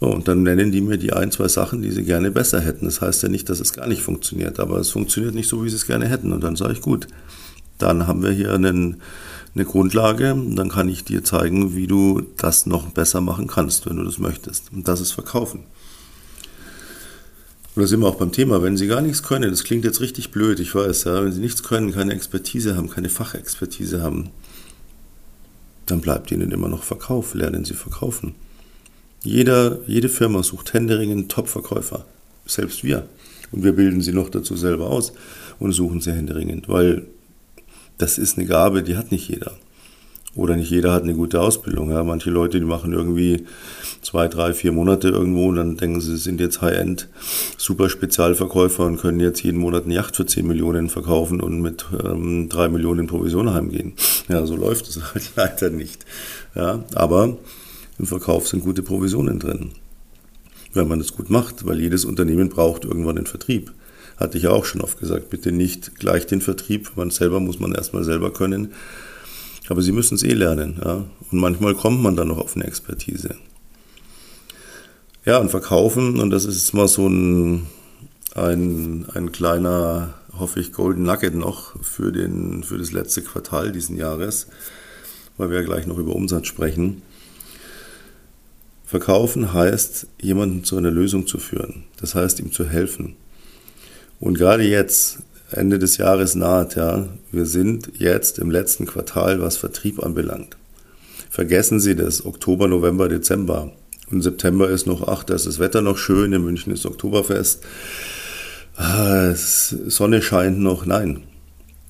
So, 0.00 0.08
und 0.08 0.28
dann 0.28 0.42
nennen 0.42 0.72
die 0.72 0.80
mir 0.80 0.98
die 0.98 1.12
ein, 1.12 1.30
zwei 1.30 1.48
Sachen, 1.48 1.80
die 1.80 1.90
sie 1.90 2.04
gerne 2.04 2.30
besser 2.30 2.60
hätten. 2.60 2.84
Das 2.84 3.00
heißt 3.00 3.22
ja 3.22 3.28
nicht, 3.28 3.48
dass 3.48 3.60
es 3.60 3.72
gar 3.72 3.86
nicht 3.86 4.02
funktioniert, 4.02 4.60
aber 4.60 4.78
es 4.78 4.90
funktioniert 4.90 5.34
nicht 5.34 5.48
so, 5.48 5.64
wie 5.64 5.70
sie 5.70 5.76
es 5.76 5.86
gerne 5.86 6.08
hätten. 6.08 6.32
Und 6.32 6.42
dann 6.42 6.56
sage 6.56 6.72
ich, 6.74 6.80
gut, 6.80 7.06
dann 7.78 8.06
haben 8.06 8.22
wir 8.22 8.30
hier 8.30 8.52
einen, 8.52 9.00
eine 9.54 9.64
Grundlage. 9.64 10.36
Dann 10.56 10.68
kann 10.68 10.88
ich 10.88 11.04
dir 11.04 11.24
zeigen, 11.24 11.76
wie 11.76 11.86
du 11.86 12.22
das 12.36 12.66
noch 12.66 12.90
besser 12.90 13.20
machen 13.20 13.46
kannst, 13.46 13.86
wenn 13.88 13.96
du 13.96 14.04
das 14.04 14.18
möchtest. 14.18 14.72
Und 14.72 14.88
das 14.88 15.00
ist 15.00 15.12
Verkaufen. 15.12 15.60
Und 17.74 17.82
da 17.82 17.86
sind 17.86 18.00
wir 18.00 18.06
auch 18.06 18.16
beim 18.16 18.32
Thema, 18.32 18.62
wenn 18.62 18.76
Sie 18.76 18.86
gar 18.86 19.00
nichts 19.00 19.22
können, 19.22 19.50
das 19.50 19.64
klingt 19.64 19.84
jetzt 19.84 20.00
richtig 20.00 20.30
blöd, 20.30 20.60
ich 20.60 20.74
weiß, 20.74 21.04
ja, 21.04 21.24
wenn 21.24 21.32
Sie 21.32 21.40
nichts 21.40 21.62
können, 21.62 21.92
keine 21.92 22.12
Expertise 22.12 22.76
haben, 22.76 22.88
keine 22.88 23.08
Fachexpertise 23.08 24.00
haben, 24.00 24.30
dann 25.86 26.00
bleibt 26.00 26.30
Ihnen 26.30 26.52
immer 26.52 26.68
noch 26.68 26.84
Verkauf, 26.84 27.34
lernen 27.34 27.64
Sie 27.64 27.74
verkaufen. 27.74 28.34
Jeder, 29.24 29.80
jede 29.86 30.08
Firma 30.08 30.42
sucht 30.42 30.74
händeringend 30.74 31.32
Top-Verkäufer, 31.32 32.04
selbst 32.46 32.84
wir. 32.84 33.08
Und 33.52 33.62
wir 33.62 33.72
bilden 33.72 34.00
sie 34.00 34.12
noch 34.12 34.28
dazu 34.28 34.56
selber 34.56 34.90
aus 34.90 35.12
und 35.58 35.72
suchen 35.72 36.00
sie 36.00 36.12
händeringend, 36.12 36.68
weil 36.68 37.06
das 37.98 38.18
ist 38.18 38.36
eine 38.36 38.46
Gabe, 38.46 38.82
die 38.82 38.96
hat 38.96 39.12
nicht 39.12 39.28
jeder. 39.28 39.56
Oder 40.36 40.56
nicht 40.56 40.70
jeder 40.70 40.92
hat 40.92 41.04
eine 41.04 41.14
gute 41.14 41.40
Ausbildung. 41.40 41.90
Ja. 41.90 42.02
Manche 42.02 42.30
Leute, 42.30 42.58
die 42.58 42.66
machen 42.66 42.92
irgendwie 42.92 43.44
zwei, 44.02 44.26
drei, 44.26 44.52
vier 44.52 44.72
Monate 44.72 45.08
irgendwo 45.08 45.48
und 45.48 45.56
dann 45.56 45.76
denken 45.76 46.00
sie, 46.00 46.16
sind 46.16 46.40
jetzt 46.40 46.60
High-End, 46.60 47.08
super 47.56 47.88
Spezialverkäufer 47.88 48.84
und 48.84 48.96
können 48.96 49.20
jetzt 49.20 49.42
jeden 49.44 49.60
Monat 49.60 49.84
eine 49.84 49.94
Yacht 49.94 50.16
für 50.16 50.26
10 50.26 50.46
Millionen 50.46 50.88
verkaufen 50.88 51.40
und 51.40 51.60
mit 51.60 51.86
ähm, 52.04 52.48
3 52.48 52.68
Millionen 52.68 53.06
Provision 53.06 53.54
heimgehen. 53.54 53.92
Ja, 54.28 54.44
so 54.44 54.56
läuft 54.56 54.88
es 54.88 55.00
halt 55.14 55.30
leider 55.36 55.70
nicht. 55.70 56.04
Ja, 56.56 56.82
aber 56.94 57.36
im 57.98 58.06
Verkauf 58.06 58.48
sind 58.48 58.64
gute 58.64 58.82
Provisionen 58.82 59.38
drin. 59.38 59.70
Wenn 60.72 60.88
man 60.88 60.98
das 60.98 61.14
gut 61.14 61.30
macht, 61.30 61.64
weil 61.64 61.80
jedes 61.80 62.04
Unternehmen 62.04 62.48
braucht 62.48 62.84
irgendwann 62.84 63.16
den 63.16 63.26
Vertrieb. 63.26 63.72
Hatte 64.16 64.36
ich 64.38 64.44
ja 64.44 64.50
auch 64.50 64.64
schon 64.64 64.80
oft 64.80 64.98
gesagt, 64.98 65.30
bitte 65.30 65.52
nicht 65.52 65.96
gleich 65.98 66.26
den 66.26 66.40
Vertrieb, 66.40 66.92
man 66.96 67.10
selber 67.10 67.38
muss 67.38 67.60
man 67.60 67.72
erstmal 67.72 68.02
selber 68.02 68.32
können 68.32 68.72
aber 69.68 69.82
sie 69.82 69.92
müssen 69.92 70.14
es 70.14 70.22
eh 70.22 70.32
lernen. 70.32 70.80
Ja? 70.84 71.04
Und 71.30 71.38
manchmal 71.38 71.74
kommt 71.74 72.02
man 72.02 72.16
dann 72.16 72.28
noch 72.28 72.38
auf 72.38 72.54
eine 72.56 72.66
Expertise. 72.66 73.36
Ja, 75.24 75.38
und 75.38 75.50
verkaufen, 75.50 76.20
und 76.20 76.30
das 76.30 76.44
ist 76.44 76.56
jetzt 76.56 76.74
mal 76.74 76.86
so 76.86 77.08
ein, 77.08 77.66
ein, 78.34 79.06
ein 79.14 79.32
kleiner, 79.32 80.14
hoffe 80.38 80.60
ich, 80.60 80.72
Golden 80.72 81.04
Nugget 81.04 81.34
noch 81.34 81.82
für, 81.82 82.12
den, 82.12 82.62
für 82.62 82.76
das 82.76 82.92
letzte 82.92 83.22
Quartal 83.22 83.72
diesen 83.72 83.96
Jahres, 83.96 84.48
weil 85.38 85.48
wir 85.48 85.60
ja 85.60 85.64
gleich 85.64 85.86
noch 85.86 85.96
über 85.96 86.14
Umsatz 86.14 86.46
sprechen. 86.46 87.00
Verkaufen 88.84 89.54
heißt, 89.54 90.08
jemanden 90.20 90.62
zu 90.62 90.76
einer 90.76 90.90
Lösung 90.90 91.26
zu 91.26 91.38
führen. 91.38 91.84
Das 91.98 92.14
heißt, 92.14 92.38
ihm 92.40 92.52
zu 92.52 92.68
helfen. 92.68 93.16
Und 94.20 94.36
gerade 94.36 94.64
jetzt, 94.64 95.20
Ende 95.56 95.78
des 95.78 95.96
Jahres 95.96 96.34
naht, 96.34 96.76
ja. 96.76 97.08
Wir 97.30 97.46
sind 97.46 97.92
jetzt 97.98 98.38
im 98.38 98.50
letzten 98.50 98.86
Quartal, 98.86 99.40
was 99.40 99.56
Vertrieb 99.56 100.02
anbelangt. 100.02 100.56
Vergessen 101.30 101.80
Sie 101.80 101.96
das, 101.96 102.24
Oktober, 102.24 102.68
November, 102.68 103.08
Dezember. 103.08 103.72
Und 104.10 104.22
September 104.22 104.68
ist 104.68 104.86
noch, 104.86 105.08
ach, 105.08 105.24
da 105.24 105.34
ist 105.34 105.46
das 105.46 105.58
Wetter 105.58 105.80
noch 105.80 105.98
schön, 105.98 106.32
in 106.32 106.44
München 106.44 106.72
ist 106.72 106.86
Oktoberfest. 106.86 107.62
Ah, 108.76 109.32
Sonne 109.34 110.22
scheint 110.22 110.60
noch. 110.60 110.84
Nein, 110.84 111.22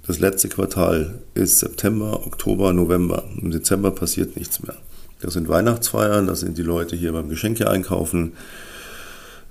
das 0.06 0.20
letzte 0.20 0.48
Quartal 0.48 1.18
ist 1.34 1.58
September, 1.60 2.26
Oktober, 2.26 2.72
November. 2.72 3.24
Im 3.40 3.50
Dezember 3.50 3.90
passiert 3.90 4.36
nichts 4.36 4.62
mehr. 4.62 4.76
Das 5.20 5.32
sind 5.32 5.48
Weihnachtsfeiern, 5.48 6.26
da 6.26 6.34
sind 6.34 6.58
die 6.58 6.62
Leute 6.62 6.96
hier 6.96 7.12
beim 7.12 7.30
Geschenke 7.30 7.70
einkaufen. 7.70 8.32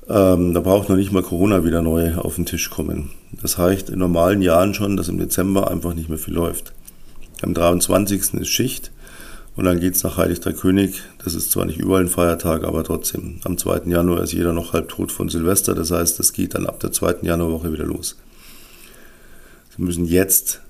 Ähm, 0.10 0.54
da 0.54 0.60
braucht 0.60 0.90
noch 0.90 0.96
nicht 0.96 1.12
mal 1.12 1.24
Corona 1.24 1.64
wieder 1.64 1.82
neu 1.82 2.16
auf 2.16 2.36
den 2.36 2.46
Tisch 2.46 2.70
kommen. 2.70 3.12
Das 3.42 3.58
heißt 3.58 3.90
in 3.90 4.00
normalen 4.00 4.42
Jahren 4.42 4.74
schon, 4.74 4.98
dass 4.98 5.10
im 5.10 5.18
Dezember 5.18 5.72
einfach 5.72 5.94
nicht 5.94 6.10
mehr 6.10 6.18
viel 6.18 6.34
läuft. 6.34 6.74
Am 7.42 7.54
23. 7.54 8.34
ist 8.34 8.48
Schicht 8.50 8.92
und 9.56 9.66
dann 9.66 9.80
geht 9.80 9.96
es 9.96 10.04
nach 10.04 10.18
Heilig 10.18 10.40
Drei 10.40 10.54
König. 10.54 11.02
Das 11.24 11.36
ist 11.36 11.52
zwar 11.52 11.66
nicht 11.66 11.80
überall 11.80 12.04
ein 12.04 12.10
Feiertag, 12.10 12.64
aber 12.64 12.84
trotzdem. 12.84 13.40
Am 13.44 13.58
2. 13.58 13.84
Januar 13.86 14.22
ist 14.22 14.34
jeder 14.34 14.54
noch 14.54 14.74
halb 14.74 14.90
tot 14.90 15.12
von 15.12 15.30
Silvester. 15.30 15.74
Das 15.76 15.92
heißt, 15.92 16.20
das 16.20 16.34
geht 16.34 16.56
dann 16.56 16.66
ab 16.66 16.80
der 16.80 16.92
2. 16.92 17.18
Januarwoche 17.22 17.72
wieder 17.72 17.86
los. 17.86 18.18
Sie 19.76 19.82
müssen 19.82 20.06
jetzt 20.06 20.62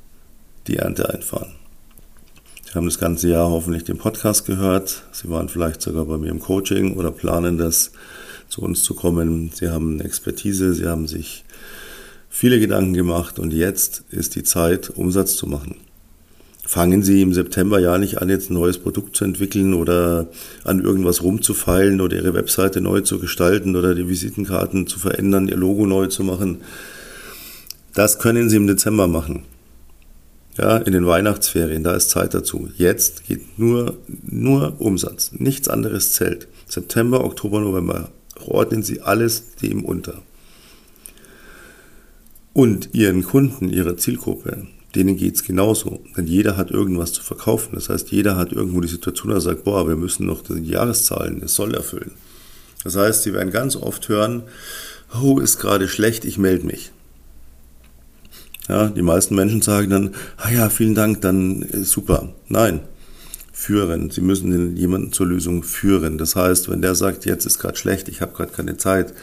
die 0.68 0.78
Ernte 0.78 1.10
einfahren. 1.10 1.54
Sie 2.66 2.74
haben 2.74 2.86
das 2.86 3.00
ganze 3.00 3.30
Jahr 3.30 3.50
hoffentlich 3.50 3.84
den 3.84 3.98
Podcast 3.98 4.46
gehört. 4.46 5.04
Sie 5.12 5.30
waren 5.30 5.50
vielleicht 5.50 5.82
sogar 5.82 6.06
bei 6.06 6.18
mir 6.18 6.30
im 6.30 6.40
Coaching 6.40 6.96
oder 6.96 7.12
planen 7.12 7.58
das 7.58 7.92
zu 8.54 8.62
uns 8.62 8.84
zu 8.84 8.94
kommen. 8.94 9.50
Sie 9.52 9.70
haben 9.70 10.00
Expertise, 10.00 10.76
sie 10.76 10.86
haben 10.86 11.08
sich 11.08 11.44
viele 12.30 12.60
Gedanken 12.60 12.94
gemacht 12.94 13.40
und 13.40 13.52
jetzt 13.52 14.04
ist 14.12 14.36
die 14.36 14.44
Zeit, 14.44 14.92
Umsatz 14.92 15.36
zu 15.36 15.48
machen. 15.48 15.78
Fangen 16.64 17.02
Sie 17.02 17.24
im 17.24 17.34
September 17.34 17.80
ja 17.80 17.98
nicht 17.98 18.22
an, 18.22 18.30
jetzt 18.30 18.52
ein 18.52 18.54
neues 18.54 18.78
Produkt 18.78 19.18
zu 19.18 19.26
entwickeln 19.26 19.74
oder 19.74 20.28
an 20.64 20.84
irgendwas 20.84 21.24
rumzufeilen 21.24 22.00
oder 22.00 22.16
Ihre 22.16 22.36
Webseite 22.36 22.80
neu 22.80 23.02
zu 23.02 23.18
gestalten 23.20 23.76
oder 23.76 23.96
die 23.96 24.08
Visitenkarten 24.08 24.86
zu 24.86 25.00
verändern, 25.00 25.48
Ihr 25.48 25.58
Logo 25.58 25.88
neu 25.88 26.08
zu 26.08 26.24
machen. 26.24 26.62
Das 27.96 28.20
können 28.20 28.50
Sie 28.50 28.58
im 28.58 28.68
Dezember 28.68 29.08
machen. 29.08 29.44
Ja, 30.60 30.78
in 30.78 30.94
den 30.94 31.08
Weihnachtsferien, 31.08 31.84
da 31.84 31.96
ist 31.96 32.12
Zeit 32.12 32.36
dazu. 32.36 32.70
Jetzt 32.78 33.26
geht 33.26 33.58
nur, 33.58 33.98
nur 34.22 34.80
Umsatz. 34.80 35.32
Nichts 35.34 35.68
anderes 35.68 36.12
zählt. 36.12 36.48
September, 36.68 37.24
Oktober, 37.24 37.60
November 37.60 38.10
ordnen 38.46 38.84
Sie 38.84 39.02
alles 39.02 39.56
dem 39.62 39.84
unter. 39.86 40.22
Und 42.54 42.90
Ihren 42.94 43.24
Kunden, 43.24 43.70
Ihrer 43.70 43.98
Zielgruppe, 43.98 44.68
denen 44.96 45.18
geht 45.18 45.36
es 45.36 45.44
genauso. 45.44 46.02
Denn 46.16 46.28
jeder 46.28 46.56
hat 46.56 46.72
irgendwas 46.72 47.14
zu 47.14 47.24
verkaufen. 47.24 47.72
Das 47.74 47.90
heißt, 47.90 48.12
jeder 48.12 48.36
hat 48.36 48.52
irgendwo 48.52 48.82
die 48.82 48.88
Situation, 48.88 49.32
da 49.32 49.42
sagt, 49.42 49.64
boah, 49.64 49.88
wir 49.88 49.96
müssen 49.96 50.26
noch 50.26 50.44
die 50.44 50.70
Jahreszahlen, 50.70 51.40
das 51.40 51.56
soll 51.56 51.74
erfüllen. 51.74 52.12
Das 52.84 52.96
heißt, 52.96 53.24
Sie 53.24 53.34
werden 53.34 53.52
ganz 53.52 53.76
oft 53.76 54.08
hören, 54.10 54.44
oh, 55.20 55.40
ist 55.40 55.60
gerade 55.60 55.88
schlecht, 55.88 56.26
ich 56.26 56.38
melde 56.38 56.66
mich. 56.66 56.92
Ja, 58.70 58.88
die 58.88 59.02
meisten 59.02 59.36
Menschen 59.36 59.62
sagen 59.62 59.90
dann, 59.90 60.16
ah 60.38 60.50
ja, 60.50 60.70
vielen 60.70 60.96
Dank, 60.96 61.22
dann 61.22 61.64
ist 61.64 61.92
super. 61.92 62.34
Nein, 62.48 62.82
führen. 63.64 64.12
Sie 64.12 64.22
müssen 64.22 64.76
jemanden 64.76 65.12
zur 65.12 65.28
Lösung 65.28 65.64
führen. 65.64 66.18
Das 66.18 66.36
heißt, 66.36 66.70
wenn 66.70 66.82
der 66.82 66.96
sagt, 66.96 67.26
jetzt 67.26 67.46
ist 67.46 67.60
gerade 67.60 67.78
schlecht, 67.78 68.10
ich 68.10 68.22
habe 68.22 68.34
gerade 68.34 68.52
keine 68.52 68.78
Zeit, 68.78 69.14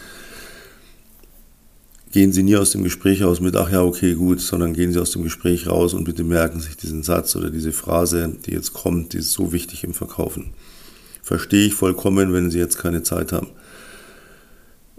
gehen 2.13 2.33
Sie 2.33 2.43
nie 2.43 2.57
aus 2.57 2.73
dem 2.73 2.83
Gespräch 2.83 3.23
raus 3.23 3.41
mit, 3.41 3.55
ach 3.57 3.71
ja, 3.71 3.83
okay, 3.83 4.15
gut, 4.15 4.41
sondern 4.41 4.73
gehen 4.73 4.93
Sie 4.93 4.99
aus 4.99 5.13
dem 5.13 5.23
Gespräch 5.23 5.69
raus 5.69 5.95
und 5.95 6.05
bitte 6.05 6.25
merken 6.25 6.61
sich 6.61 6.77
diesen 6.77 7.03
Satz 7.03 7.37
oder 7.37 7.51
diese 7.51 7.73
Phrase, 7.73 8.33
die 8.47 8.53
jetzt 8.53 8.73
kommt, 8.73 9.13
die 9.13 9.19
ist 9.19 9.33
so 9.33 9.53
wichtig 9.53 9.85
im 9.85 9.95
Verkaufen. 9.95 10.53
Verstehe 11.23 11.67
ich 11.67 11.75
vollkommen, 11.75 12.33
wenn 12.33 12.51
Sie 12.51 12.59
jetzt 12.59 12.79
keine 12.79 13.03
Zeit 13.03 13.33
haben. 13.33 13.49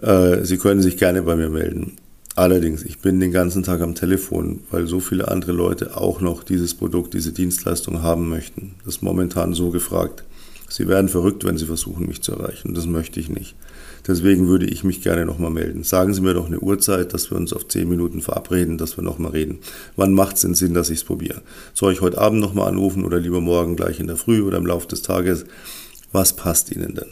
Äh, 0.00 0.44
Sie 0.44 0.56
können 0.56 0.80
sich 0.80 0.96
gerne 0.96 1.22
bei 1.22 1.36
mir 1.36 1.50
melden. 1.50 1.96
Allerdings, 2.34 2.82
ich 2.82 2.98
bin 3.00 3.20
den 3.20 3.30
ganzen 3.30 3.62
Tag 3.62 3.82
am 3.82 3.94
Telefon, 3.94 4.60
weil 4.70 4.86
so 4.86 5.00
viele 5.00 5.28
andere 5.28 5.52
Leute 5.52 5.98
auch 5.98 6.20
noch 6.22 6.44
dieses 6.44 6.74
Produkt, 6.74 7.12
diese 7.12 7.32
Dienstleistung 7.32 8.02
haben 8.02 8.30
möchten. 8.30 8.74
Das 8.84 8.96
ist 8.96 9.02
momentan 9.02 9.52
so 9.52 9.70
gefragt. 9.70 10.24
Sie 10.70 10.88
werden 10.88 11.10
verrückt, 11.10 11.44
wenn 11.44 11.58
Sie 11.58 11.66
versuchen, 11.66 12.06
mich 12.06 12.22
zu 12.22 12.32
erreichen. 12.32 12.72
Das 12.72 12.86
möchte 12.86 13.20
ich 13.20 13.28
nicht. 13.28 13.54
Deswegen 14.06 14.48
würde 14.48 14.64
ich 14.64 14.82
mich 14.82 15.02
gerne 15.02 15.26
nochmal 15.26 15.50
melden. 15.50 15.84
Sagen 15.84 16.14
Sie 16.14 16.22
mir 16.22 16.32
doch 16.32 16.46
eine 16.46 16.60
Uhrzeit, 16.60 17.12
dass 17.12 17.30
wir 17.30 17.36
uns 17.36 17.52
auf 17.52 17.68
zehn 17.68 17.86
Minuten 17.86 18.22
verabreden, 18.22 18.78
dass 18.78 18.96
wir 18.96 19.04
nochmal 19.04 19.32
reden. 19.32 19.58
Wann 19.96 20.14
macht 20.14 20.36
es 20.36 20.42
denn 20.42 20.54
Sinn, 20.54 20.72
dass 20.72 20.88
ich 20.88 21.00
es 21.00 21.04
probiere? 21.04 21.42
Soll 21.74 21.92
ich 21.92 22.00
heute 22.00 22.18
Abend 22.18 22.40
nochmal 22.40 22.68
anrufen 22.68 23.04
oder 23.04 23.20
lieber 23.20 23.42
morgen 23.42 23.76
gleich 23.76 24.00
in 24.00 24.06
der 24.06 24.16
Früh 24.16 24.40
oder 24.40 24.56
im 24.56 24.66
Laufe 24.66 24.88
des 24.88 25.02
Tages? 25.02 25.44
Was 26.10 26.34
passt 26.34 26.72
Ihnen 26.72 26.94
denn? 26.94 27.10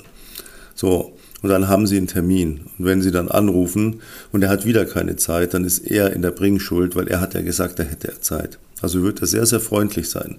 So, 0.74 1.12
und 1.42 1.48
dann 1.48 1.68
haben 1.68 1.86
Sie 1.86 1.96
einen 1.96 2.06
Termin. 2.06 2.60
Und 2.78 2.84
wenn 2.84 3.02
Sie 3.02 3.10
dann 3.10 3.28
anrufen 3.28 4.00
und 4.32 4.42
er 4.42 4.50
hat 4.50 4.66
wieder 4.66 4.84
keine 4.84 5.16
Zeit, 5.16 5.54
dann 5.54 5.64
ist 5.64 5.78
er 5.78 6.12
in 6.12 6.22
der 6.22 6.32
Bringschuld, 6.32 6.96
weil 6.96 7.08
er 7.08 7.20
hat 7.20 7.34
ja 7.34 7.40
gesagt, 7.40 7.78
er 7.78 7.86
hätte 7.86 8.08
er 8.08 8.20
Zeit. 8.20 8.58
Also 8.82 9.02
wird 9.02 9.20
er 9.20 9.26
sehr, 9.26 9.46
sehr 9.46 9.60
freundlich 9.60 10.10
sein. 10.10 10.36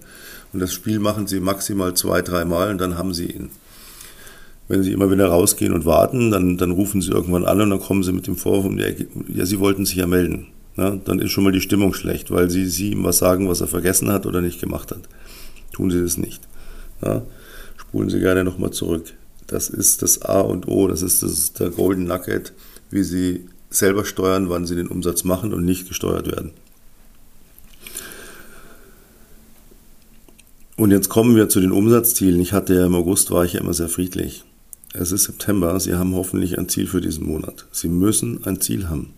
Und 0.52 0.60
das 0.60 0.72
Spiel 0.72 0.98
machen 0.98 1.26
Sie 1.26 1.40
maximal 1.40 1.94
zwei, 1.94 2.22
dreimal 2.22 2.70
und 2.70 2.80
dann 2.80 2.98
haben 2.98 3.14
Sie 3.14 3.26
ihn. 3.26 3.50
Wenn 4.68 4.82
Sie 4.82 4.92
immer 4.92 5.10
wieder 5.10 5.26
rausgehen 5.26 5.72
und 5.72 5.84
warten, 5.86 6.30
dann, 6.30 6.56
dann 6.56 6.70
rufen 6.70 7.02
Sie 7.02 7.10
irgendwann 7.10 7.44
an 7.44 7.60
und 7.60 7.70
dann 7.70 7.80
kommen 7.80 8.02
Sie 8.02 8.12
mit 8.12 8.26
dem 8.26 8.36
Vorwurf 8.36 8.66
um 8.66 8.78
ja, 8.78 9.46
Sie 9.46 9.58
wollten 9.58 9.84
sich 9.84 9.96
ja 9.96 10.06
melden. 10.06 10.48
Ja, 10.76 10.90
dann 10.90 11.18
ist 11.18 11.32
schon 11.32 11.44
mal 11.44 11.52
die 11.52 11.60
Stimmung 11.60 11.92
schlecht, 11.92 12.30
weil 12.30 12.48
Sie, 12.48 12.66
Sie 12.66 12.92
ihm 12.92 13.04
was 13.04 13.18
sagen, 13.18 13.48
was 13.48 13.60
er 13.60 13.66
vergessen 13.66 14.10
hat 14.10 14.24
oder 14.24 14.40
nicht 14.40 14.60
gemacht 14.60 14.90
hat. 14.90 15.00
Tun 15.72 15.90
Sie 15.90 16.00
das 16.00 16.16
nicht. 16.16 16.42
Ja, 17.04 17.22
spulen 17.76 18.08
Sie 18.08 18.20
gerne 18.20 18.44
nochmal 18.44 18.70
zurück. 18.70 19.12
Das 19.52 19.68
ist 19.68 20.00
das 20.00 20.22
A 20.22 20.40
und 20.40 20.66
O, 20.66 20.88
das 20.88 21.02
ist, 21.02 21.22
das 21.22 21.52
der 21.52 21.68
Golden 21.68 22.04
Nugget, 22.04 22.54
wie 22.90 23.02
Sie 23.02 23.46
selber 23.68 24.06
steuern, 24.06 24.48
wann 24.48 24.66
Sie 24.66 24.74
den 24.74 24.88
Umsatz 24.88 25.24
machen 25.24 25.52
und 25.52 25.64
nicht 25.64 25.88
gesteuert 25.88 26.26
werden. 26.26 26.52
Und 30.76 30.90
jetzt 30.90 31.10
kommen 31.10 31.36
wir 31.36 31.50
zu 31.50 31.60
den 31.60 31.70
Umsatzzielen. 31.70 32.40
Ich 32.40 32.54
hatte 32.54 32.74
ja 32.74 32.86
im 32.86 32.94
August 32.94 33.30
war 33.30 33.44
ich 33.44 33.52
ja 33.52 33.60
immer 33.60 33.74
sehr 33.74 33.90
friedlich. 33.90 34.44
Es 34.94 35.12
ist 35.12 35.24
September, 35.24 35.78
Sie 35.78 35.94
haben 35.94 36.14
hoffentlich 36.14 36.58
ein 36.58 36.70
Ziel 36.70 36.86
für 36.86 37.02
diesen 37.02 37.26
Monat. 37.26 37.66
Sie 37.72 37.88
müssen 37.88 38.44
ein 38.44 38.60
Ziel 38.60 38.88
haben. 38.88 39.12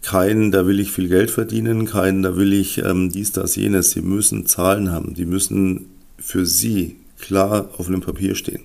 kein, 0.00 0.52
da 0.52 0.66
will 0.66 0.80
ich 0.80 0.90
viel 0.90 1.08
Geld 1.08 1.30
verdienen, 1.30 1.84
kein, 1.84 2.22
da 2.22 2.36
will 2.36 2.54
ich 2.54 2.78
ähm, 2.78 3.10
dies, 3.10 3.32
das, 3.32 3.56
jenes. 3.56 3.90
Sie 3.90 4.00
müssen 4.00 4.46
Zahlen 4.46 4.90
haben, 4.90 5.12
die 5.12 5.26
müssen 5.26 5.90
für 6.18 6.46
Sie 6.46 6.96
klar 7.18 7.68
auf 7.76 7.88
einem 7.88 8.00
Papier 8.00 8.34
stehen. 8.34 8.62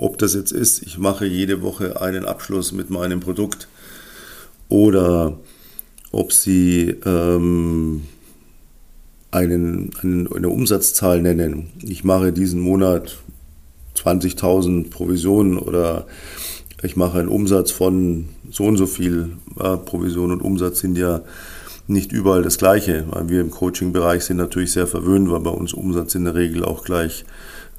Ob 0.00 0.16
das 0.16 0.32
jetzt 0.32 0.50
ist, 0.50 0.80
ich 0.82 0.96
mache 0.96 1.26
jede 1.26 1.60
Woche 1.60 2.00
einen 2.00 2.24
Abschluss 2.24 2.72
mit 2.72 2.88
meinem 2.88 3.20
Produkt 3.20 3.68
oder 4.70 5.38
ob 6.10 6.32
Sie 6.32 6.96
ähm, 7.04 8.04
einen, 9.30 9.90
einen, 10.00 10.32
eine 10.32 10.48
Umsatzzahl 10.48 11.20
nennen. 11.20 11.66
Ich 11.82 12.02
mache 12.02 12.32
diesen 12.32 12.62
Monat 12.62 13.18
20.000 13.94 14.88
Provisionen 14.88 15.58
oder 15.58 16.06
ich 16.82 16.96
mache 16.96 17.18
einen 17.18 17.28
Umsatz 17.28 17.70
von 17.70 18.30
so 18.50 18.64
und 18.64 18.78
so 18.78 18.86
viel. 18.86 19.36
Ja, 19.62 19.76
Provision 19.76 20.32
und 20.32 20.40
Umsatz 20.40 20.80
sind 20.80 20.96
ja 20.96 21.20
nicht 21.88 22.10
überall 22.10 22.42
das 22.42 22.56
Gleiche. 22.56 23.04
Weil 23.10 23.28
wir 23.28 23.42
im 23.42 23.50
Coaching-Bereich 23.50 24.24
sind 24.24 24.38
natürlich 24.38 24.72
sehr 24.72 24.86
verwöhnt, 24.86 25.30
weil 25.30 25.40
bei 25.40 25.50
uns 25.50 25.74
Umsatz 25.74 26.14
in 26.14 26.24
der 26.24 26.34
Regel 26.34 26.64
auch 26.64 26.84
gleich 26.84 27.26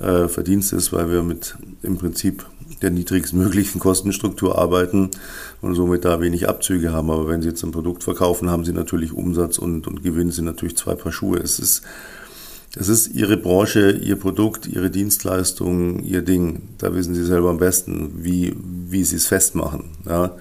äh, 0.02 0.28
Verdienst 0.28 0.74
ist, 0.74 0.92
weil 0.92 1.10
wir 1.10 1.24
mit 1.24 1.56
im 1.84 1.98
Prinzip 1.98 2.46
der 2.82 2.90
niedrigstmöglichen 2.90 3.80
Kostenstruktur 3.80 4.58
arbeiten 4.58 5.12
und 5.62 5.76
somit 5.76 6.06
da 6.06 6.20
wenig 6.22 6.50
Abzüge 6.50 6.92
haben. 6.92 7.12
Aber 7.12 7.28
wenn 7.28 7.42
Sie 7.42 7.50
jetzt 7.50 7.64
ein 7.64 7.72
Produkt 7.72 8.04
verkaufen, 8.04 8.50
haben 8.50 8.66
Sie 8.66 8.74
natürlich 8.74 9.14
Umsatz 9.14 9.58
und, 9.58 9.88
und 9.88 10.04
Gewinn 10.04 10.32
sind 10.32 10.46
natürlich 10.46 10.78
zwei 10.78 10.96
Paar 10.96 11.12
Schuhe. 11.12 11.38
Es 11.38 11.60
ist, 11.60 11.84
es 12.76 12.88
ist 12.88 13.08
Ihre 13.14 13.38
Branche, 13.38 13.92
Ihr 13.92 14.16
Produkt, 14.16 14.68
Ihre 14.68 14.90
Dienstleistung, 14.90 16.00
Ihr 16.04 16.22
Ding. 16.22 16.70
Da 16.78 16.96
wissen 16.96 17.14
Sie 17.14 17.26
selber 17.26 17.50
am 17.50 17.58
besten, 17.58 18.24
wie, 18.24 18.56
wie 18.90 19.04
Sie 19.04 19.18
es 19.18 19.28
festmachen. 19.28 19.86
Ja. 20.08 20.36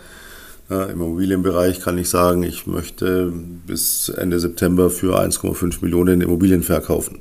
Ja, 0.70 0.84
Im 0.84 1.00
Immobilienbereich 1.00 1.80
kann 1.80 1.98
ich 1.98 2.08
sagen, 2.08 2.44
ich 2.44 2.68
möchte 2.68 3.32
bis 3.66 4.08
Ende 4.08 4.38
September 4.38 4.88
für 4.88 5.20
1,5 5.20 5.78
Millionen 5.82 6.20
Immobilien 6.20 6.62
verkaufen. 6.62 7.18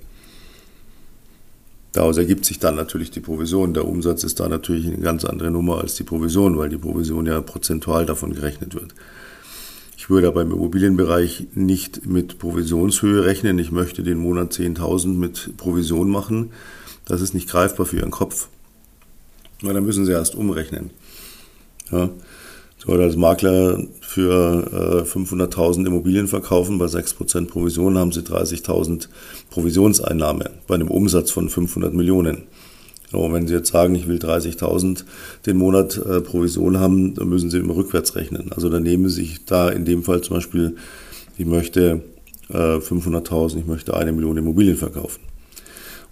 Daraus 1.91 2.17
ergibt 2.17 2.45
sich 2.45 2.59
dann 2.59 2.75
natürlich 2.75 3.09
die 3.09 3.19
Provision. 3.19 3.73
Der 3.73 3.87
Umsatz 3.87 4.23
ist 4.23 4.39
da 4.39 4.47
natürlich 4.47 4.85
eine 4.87 4.99
ganz 4.99 5.25
andere 5.25 5.49
Nummer 5.49 5.79
als 5.79 5.95
die 5.95 6.03
Provision, 6.03 6.57
weil 6.57 6.69
die 6.69 6.77
Provision 6.77 7.25
ja 7.25 7.41
prozentual 7.41 8.05
davon 8.05 8.33
gerechnet 8.33 8.75
wird. 8.75 8.93
Ich 9.97 10.09
würde 10.09 10.27
aber 10.27 10.41
im 10.43 10.51
Immobilienbereich 10.51 11.47
nicht 11.55 12.05
mit 12.05 12.39
Provisionshöhe 12.39 13.25
rechnen. 13.25 13.59
Ich 13.59 13.71
möchte 13.71 14.03
den 14.03 14.17
Monat 14.17 14.53
10.000 14.53 15.07
mit 15.09 15.57
Provision 15.57 16.09
machen. 16.09 16.51
Das 17.05 17.21
ist 17.21 17.33
nicht 17.33 17.49
greifbar 17.49 17.85
für 17.85 17.97
Ihren 17.97 18.11
Kopf. 18.11 18.49
Weil 19.61 19.73
dann 19.73 19.85
müssen 19.85 20.05
Sie 20.05 20.11
erst 20.11 20.35
umrechnen. 20.35 20.91
Ja. 21.91 22.09
So, 22.85 22.93
als 22.93 23.17
Makler 23.17 23.83
für 23.99 25.03
äh, 25.05 25.09
500.000 25.09 25.85
Immobilien 25.85 26.27
verkaufen, 26.27 26.77
bei 26.77 26.85
6% 26.85 27.47
Provision 27.47 27.97
haben 27.97 28.13
Sie 28.13 28.21
30.000 28.21 29.09
Provisionseinnahme 29.49 30.51
bei 30.65 30.75
einem 30.75 30.87
Umsatz 30.87 31.29
von 31.29 31.49
500 31.49 31.93
Millionen. 31.93 32.43
So, 33.11 33.33
wenn 33.33 33.47
Sie 33.47 33.53
jetzt 33.53 33.71
sagen, 33.71 33.95
ich 33.95 34.07
will 34.07 34.17
30.000 34.17 35.03
den 35.45 35.57
Monat 35.57 35.97
äh, 35.97 36.21
Provision 36.21 36.79
haben, 36.79 37.15
dann 37.15 37.27
müssen 37.27 37.49
Sie 37.49 37.57
immer 37.57 37.75
rückwärts 37.75 38.15
rechnen. 38.15 38.53
Also 38.53 38.69
dann 38.69 38.83
nehmen 38.83 39.09
Sie 39.09 39.21
sich 39.23 39.45
da 39.45 39.67
in 39.67 39.83
dem 39.83 40.03
Fall 40.03 40.21
zum 40.21 40.37
Beispiel, 40.37 40.77
ich 41.37 41.45
möchte 41.45 42.01
äh, 42.49 42.77
500.000, 42.77 43.57
ich 43.57 43.65
möchte 43.65 43.93
eine 43.93 44.13
Million 44.13 44.37
Immobilien 44.37 44.77
verkaufen. 44.77 45.19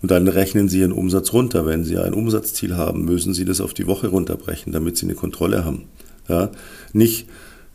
Und 0.02 0.12
dann 0.12 0.28
rechnen 0.28 0.68
Sie 0.68 0.82
Ihren 0.82 0.92
Umsatz 0.92 1.32
runter. 1.32 1.66
Wenn 1.66 1.86
Sie 1.86 1.98
ein 1.98 2.14
Umsatzziel 2.14 2.76
haben, 2.76 3.06
müssen 3.06 3.34
Sie 3.34 3.46
das 3.46 3.62
auf 3.62 3.74
die 3.74 3.88
Woche 3.88 4.08
runterbrechen, 4.08 4.74
damit 4.74 4.98
Sie 4.98 5.06
eine 5.06 5.16
Kontrolle 5.16 5.64
haben. 5.64 5.86
Ja, 6.28 6.52
nicht 6.94 7.28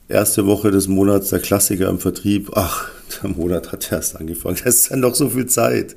erste 0.09 0.47
Woche 0.47 0.71
des 0.71 0.89
Monats 0.89 1.31
der 1.31 1.41
Klassiker 1.41 1.89
im 1.89 1.99
Vertrieb. 1.99 2.51
Ach, 2.55 2.89
der 3.23 3.31
Monat 3.31 3.73
hat 3.73 3.91
erst 3.91 4.17
angefangen. 4.17 4.59
Das 4.65 4.75
ist 4.75 4.89
ja 4.91 4.97
noch 4.97 5.15
so 5.15 5.31
viel 5.31 5.47
Zeit. 5.47 5.97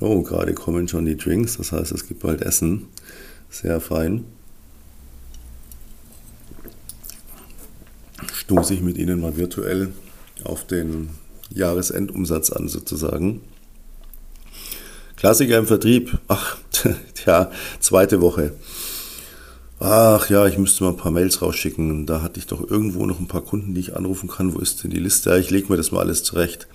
Oh, 0.00 0.22
gerade 0.22 0.54
kommen 0.54 0.88
schon 0.88 1.04
die 1.04 1.16
Drinks. 1.16 1.56
Das 1.56 1.72
heißt, 1.72 1.92
es 1.92 2.08
gibt 2.08 2.20
bald 2.20 2.42
Essen. 2.42 2.86
Sehr 3.50 3.80
fein. 3.80 4.24
Stoße 8.32 8.74
ich 8.74 8.80
mit 8.80 8.98
Ihnen 8.98 9.20
mal 9.20 9.36
virtuell 9.36 9.92
auf 10.42 10.66
den 10.66 11.10
Jahresendumsatz 11.50 12.50
an, 12.50 12.68
sozusagen. 12.68 13.42
Klassiker 15.16 15.58
im 15.58 15.66
Vertrieb. 15.66 16.18
Ach, 16.28 16.58
ja, 17.26 17.50
zweite 17.80 18.20
Woche. 18.20 18.52
Ach 19.80 20.30
ja, 20.30 20.46
ich 20.46 20.56
müsste 20.56 20.84
mal 20.84 20.90
ein 20.90 20.96
paar 20.96 21.12
Mails 21.12 21.42
rausschicken. 21.42 22.06
Da 22.06 22.22
hatte 22.22 22.38
ich 22.38 22.46
doch 22.46 22.68
irgendwo 22.70 23.06
noch 23.06 23.18
ein 23.18 23.28
paar 23.28 23.42
Kunden, 23.42 23.74
die 23.74 23.80
ich 23.80 23.96
anrufen 23.96 24.28
kann. 24.28 24.54
Wo 24.54 24.58
ist 24.58 24.82
denn 24.82 24.90
die 24.90 25.00
Liste? 25.00 25.30
Ja, 25.30 25.36
ich 25.36 25.50
lege 25.50 25.70
mir 25.70 25.76
das 25.76 25.92
mal 25.92 26.00
alles 26.00 26.22
zurecht. 26.22 26.68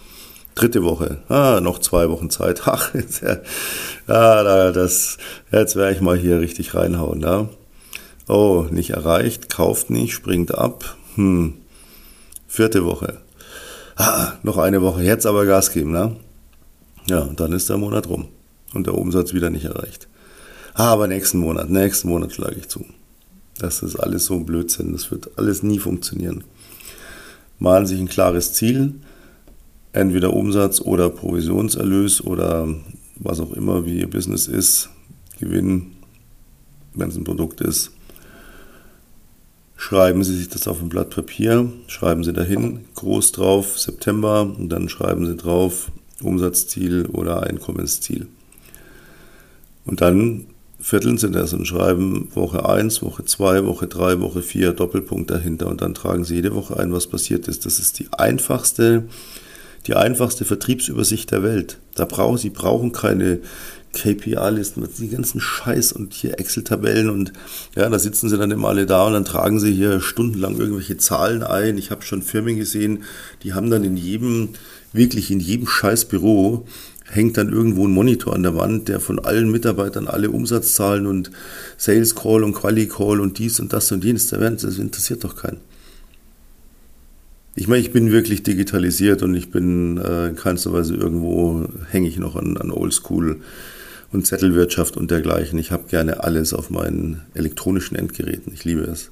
Dritte 0.55 0.83
Woche. 0.83 1.23
Ah, 1.29 1.61
noch 1.61 1.79
zwei 1.79 2.09
Wochen 2.09 2.29
Zeit. 2.29 2.63
Ach, 2.65 2.93
jetzt, 2.93 3.21
ja, 3.21 4.71
das, 4.71 5.17
jetzt 5.51 5.75
werde 5.75 5.95
ich 5.95 6.01
mal 6.01 6.17
hier 6.17 6.41
richtig 6.41 6.75
reinhauen. 6.75 7.21
Ja. 7.21 7.47
Oh, 8.27 8.67
nicht 8.69 8.91
erreicht, 8.91 9.49
kauft 9.49 9.89
nicht, 9.89 10.13
springt 10.13 10.53
ab. 10.53 10.97
Hm. 11.15 11.53
Vierte 12.47 12.83
Woche. 12.83 13.21
Ah, 13.95 14.33
noch 14.43 14.57
eine 14.57 14.81
Woche. 14.81 15.03
Jetzt 15.03 15.25
aber 15.25 15.45
Gas 15.45 15.71
geben, 15.71 15.91
ne? 15.91 16.15
Ja, 17.07 17.29
dann 17.35 17.53
ist 17.53 17.69
der 17.69 17.77
Monat 17.77 18.09
rum. 18.09 18.27
Und 18.73 18.85
der 18.85 18.95
Umsatz 18.95 19.33
wieder 19.33 19.49
nicht 19.49 19.65
erreicht. 19.65 20.08
Aber 20.79 21.09
nächsten 21.09 21.39
Monat, 21.39 21.69
nächsten 21.69 22.07
Monat 22.07 22.31
schlage 22.31 22.55
ich 22.57 22.69
zu. 22.69 22.85
Das 23.57 23.83
ist 23.83 23.97
alles 23.97 24.23
so 24.23 24.35
ein 24.35 24.45
Blödsinn. 24.45 24.93
Das 24.93 25.11
wird 25.11 25.37
alles 25.37 25.61
nie 25.61 25.77
funktionieren. 25.77 26.45
Malen 27.57 27.85
sich 27.85 27.99
ein 27.99 28.07
klares 28.07 28.53
Ziel, 28.53 28.93
entweder 29.91 30.31
Umsatz 30.31 30.79
oder 30.79 31.09
Provisionserlös 31.09 32.23
oder 32.23 32.73
was 33.17 33.41
auch 33.41 33.51
immer, 33.51 33.85
wie 33.85 33.99
Ihr 33.99 34.09
Business 34.09 34.47
ist, 34.47 34.89
Gewinn, 35.37 35.97
wenn 36.93 37.09
es 37.09 37.17
ein 37.17 37.25
Produkt 37.25 37.59
ist. 37.59 37.91
Schreiben 39.75 40.23
Sie 40.23 40.37
sich 40.37 40.47
das 40.47 40.65
auf 40.65 40.81
ein 40.81 40.87
Blatt 40.87 41.09
Papier, 41.09 41.69
schreiben 41.87 42.23
Sie 42.23 42.31
dahin, 42.31 42.85
groß 42.95 43.33
drauf, 43.33 43.77
September, 43.77 44.43
und 44.43 44.69
dann 44.69 44.87
schreiben 44.87 45.25
Sie 45.25 45.35
drauf 45.35 45.91
Umsatzziel 46.23 47.05
oder 47.07 47.43
Einkommensziel. 47.43 48.27
Und 49.85 49.99
dann 49.99 50.45
vierteln 50.79 51.17
sie 51.17 51.29
das 51.29 51.53
und 51.53 51.65
schreiben 51.65 52.29
Woche 52.33 52.67
1, 52.67 53.01
Woche 53.01 53.25
2, 53.25 53.65
Woche 53.65 53.87
3, 53.87 54.21
Woche 54.21 54.41
4, 54.41 54.73
Doppelpunkt 54.73 55.29
dahinter 55.29 55.67
und 55.67 55.81
dann 55.81 55.93
tragen 55.93 56.23
sie 56.23 56.35
jede 56.35 56.55
Woche 56.55 56.79
ein, 56.79 56.93
was 56.93 57.07
passiert 57.07 57.47
ist. 57.47 57.65
Das 57.65 57.79
ist 57.79 57.99
die 57.99 58.07
einfachste, 58.13 59.03
die 59.87 59.95
einfachste 59.95 60.45
Vertriebsübersicht 60.45 61.31
der 61.31 61.43
Welt. 61.43 61.79
Da 61.95 62.05
brauchen 62.05 62.37
sie 62.37 62.49
brauchen 62.49 62.91
keine 62.91 63.39
KPI-Listen, 63.93 64.87
die 64.99 65.09
ganzen 65.09 65.41
Scheiß 65.41 65.91
und 65.93 66.13
hier 66.13 66.39
Excel-Tabellen 66.39 67.09
und 67.09 67.33
ja, 67.75 67.89
da 67.89 67.99
sitzen 67.99 68.29
sie 68.29 68.37
dann 68.37 68.51
immer 68.51 68.69
alle 68.69 68.85
da 68.85 69.07
und 69.07 69.13
dann 69.13 69.25
tragen 69.25 69.59
sie 69.59 69.73
hier 69.73 69.99
stundenlang 69.99 70.57
irgendwelche 70.57 70.97
Zahlen 70.97 71.43
ein. 71.43 71.77
Ich 71.77 71.91
habe 71.91 72.03
schon 72.03 72.21
Firmen 72.21 72.55
gesehen, 72.55 73.03
die 73.43 73.53
haben 73.53 73.69
dann 73.69 73.83
in 73.83 73.97
jedem, 73.97 74.49
wirklich 74.93 75.31
in 75.31 75.39
jedem 75.39 75.67
Scheißbüro 75.67 76.67
hängt 77.09 77.37
dann 77.37 77.49
irgendwo 77.49 77.87
ein 77.87 77.91
Monitor 77.91 78.33
an 78.33 78.43
der 78.43 78.55
Wand, 78.55 78.87
der 78.87 78.99
von 78.99 79.19
allen 79.19 79.51
Mitarbeitern 79.51 80.07
alle 80.07 80.29
Umsatzzahlen 80.29 81.07
und 81.07 81.31
Sales 81.77 82.15
Call 82.15 82.43
und 82.43 82.53
Quali 82.53 82.87
Call 82.87 83.19
und 83.19 83.39
dies 83.39 83.59
und 83.59 83.73
das 83.73 83.91
und 83.91 84.03
jenes, 84.03 84.27
das 84.27 84.77
interessiert 84.77 85.23
doch 85.23 85.35
keinen. 85.35 85.57
Ich 87.55 87.67
meine, 87.67 87.81
ich 87.81 87.91
bin 87.91 88.11
wirklich 88.11 88.43
digitalisiert 88.43 89.21
und 89.21 89.35
ich 89.35 89.51
bin 89.51 89.97
äh, 89.97 90.29
in 90.29 90.35
keinster 90.35 90.71
Weise 90.71 90.95
irgendwo, 90.95 91.67
hänge 91.89 92.07
ich 92.07 92.17
noch 92.17 92.35
an, 92.35 92.55
an 92.57 92.71
Oldschool 92.71 93.41
und 94.11 94.25
Zettelwirtschaft 94.25 94.95
und 94.95 95.11
dergleichen. 95.11 95.59
Ich 95.59 95.71
habe 95.71 95.83
gerne 95.89 96.23
alles 96.23 96.53
auf 96.53 96.69
meinen 96.69 97.23
elektronischen 97.33 97.97
Endgeräten. 97.97 98.53
Ich 98.53 98.63
liebe 98.65 98.81
es. 98.81 99.11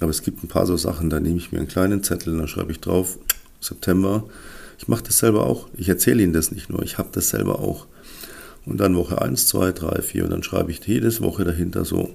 Aber 0.00 0.10
es 0.10 0.22
gibt 0.22 0.42
ein 0.42 0.48
paar 0.48 0.66
so 0.66 0.76
Sachen, 0.76 1.08
da 1.08 1.20
nehme 1.20 1.36
ich 1.36 1.52
mir 1.52 1.58
einen 1.58 1.68
kleinen 1.68 2.02
Zettel, 2.02 2.36
da 2.36 2.48
schreibe 2.48 2.72
ich 2.72 2.80
drauf, 2.80 3.18
September 3.60 4.24
ich 4.78 4.88
mache 4.88 5.04
das 5.04 5.18
selber 5.18 5.46
auch. 5.46 5.68
Ich 5.76 5.88
erzähle 5.88 6.22
Ihnen 6.22 6.32
das 6.32 6.50
nicht 6.50 6.70
nur, 6.70 6.82
ich 6.82 6.98
habe 6.98 7.10
das 7.12 7.30
selber 7.30 7.60
auch. 7.60 7.86
Und 8.66 8.78
dann 8.78 8.96
Woche 8.96 9.20
1, 9.20 9.46
2, 9.46 9.72
3, 9.72 10.02
4 10.02 10.24
und 10.24 10.30
dann 10.30 10.42
schreibe 10.42 10.70
ich 10.70 10.84
jedes 10.86 11.20
Woche 11.20 11.44
dahinter 11.44 11.84
so, 11.84 12.10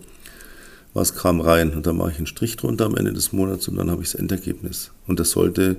was 0.93 1.15
kam 1.15 1.41
rein. 1.41 1.71
Und 1.75 1.85
dann 1.85 1.97
mache 1.97 2.11
ich 2.11 2.17
einen 2.17 2.27
Strich 2.27 2.57
drunter 2.57 2.85
am 2.85 2.95
Ende 2.95 3.13
des 3.13 3.31
Monats 3.31 3.67
und 3.67 3.75
dann 3.75 3.91
habe 3.91 4.01
ich 4.01 4.11
das 4.11 4.19
Endergebnis. 4.19 4.91
Und 5.07 5.19
das 5.19 5.31
sollte 5.31 5.77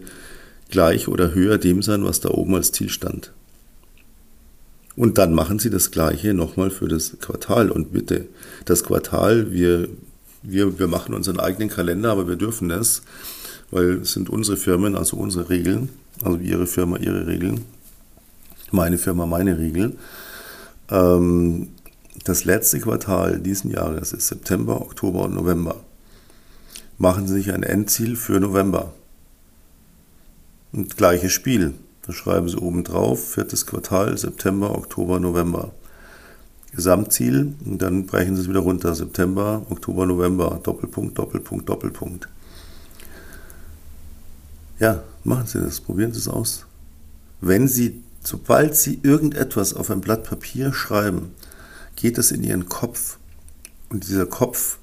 gleich 0.71 1.09
oder 1.09 1.35
höher 1.35 1.59
dem 1.59 1.83
sein, 1.83 2.05
was 2.05 2.21
da 2.21 2.31
oben 2.31 2.55
als 2.55 2.73
Ziel 2.73 2.89
stand. 2.89 3.33
Und 4.97 5.19
dann 5.19 5.35
machen 5.35 5.59
Sie 5.59 5.71
das 5.71 5.91
Gleiche 5.91 6.35
nochmal 6.35 6.71
für 6.71 6.89
das 6.89 7.17
Quartal. 7.21 7.71
Und 7.71 7.93
bitte, 7.93 8.27
das 8.65 8.85
Quartal, 8.85 9.53
wir, 9.53 9.89
wir, 10.43 10.79
wir 10.79 10.87
machen 10.87 11.15
unseren 11.15 11.41
eigenen 11.41 11.69
Kalender, 11.69 12.11
aber 12.11 12.29
wir 12.29 12.37
dürfen 12.37 12.69
das, 12.69 13.03
weil 13.71 14.01
es 14.03 14.13
sind 14.13 14.31
unsere 14.31 14.57
Firmen, 14.57 14.97
also 14.97 15.17
unsere 15.17 15.49
Regeln. 15.51 15.89
Also 16.23 16.39
Ihre 16.39 16.67
Firma 16.67 16.99
Ihre 16.99 17.27
Regeln, 17.27 17.65
meine 18.73 18.99
Firma 18.99 19.27
meine 19.27 19.59
Regeln. 19.59 19.99
Ähm, 20.91 21.69
das 22.25 22.45
letzte 22.45 22.81
Quartal 22.81 23.41
diesen 23.41 23.71
Jahres 23.71 24.13
ist 24.13 24.29
September, 24.29 24.81
Oktober 24.81 25.25
und 25.25 25.35
November. 25.35 25.77
Machen 26.99 27.27
Sie 27.27 27.35
sich 27.35 27.53
ein 27.53 27.63
Endziel 27.63 28.17
für 28.17 28.39
November. 28.41 28.93
Und 30.73 30.97
gleiches 30.97 31.33
Spiel. 31.33 31.75
Da 32.07 32.13
schreiben 32.13 32.49
Sie 32.49 32.59
oben 32.59 32.85
drauf, 32.85 33.33
viertes 33.33 33.67
Quartal, 33.67 34.19
September, 34.19 34.77
Oktober, 34.77 35.19
November. 35.19 35.73
Gesamtziel 36.73 37.55
und 37.65 37.83
dann 37.83 38.07
brechen 38.07 38.37
Sie 38.37 38.43
es 38.43 38.49
wieder 38.49 38.61
runter. 38.61 38.95
September, 38.95 39.67
Oktober, 39.71 40.07
November, 40.07 40.61
Doppelpunkt, 40.63 41.19
Doppelpunkt, 41.19 41.69
Doppelpunkt. 41.69 42.29
Ja, 44.81 45.05
machen 45.25 45.47
Sie 45.47 45.61
das, 45.61 45.81
probieren 45.81 46.13
Sie 46.13 46.19
es 46.19 46.29
aus. 46.29 46.65
Wenn 47.43 47.69
Sie, 47.69 48.03
sobald 48.25 48.75
Sie 48.75 48.99
irgendetwas 49.03 49.75
auf 49.75 49.91
ein 49.91 50.01
Blatt 50.01 50.25
Papier 50.25 50.73
schreiben, 50.73 51.35
geht 51.97 52.17
es 52.17 52.33
in 52.33 52.43
Ihren 52.43 52.69
Kopf. 52.69 53.19
Und 53.91 54.09
dieser 54.09 54.25
Kopf 54.25 54.79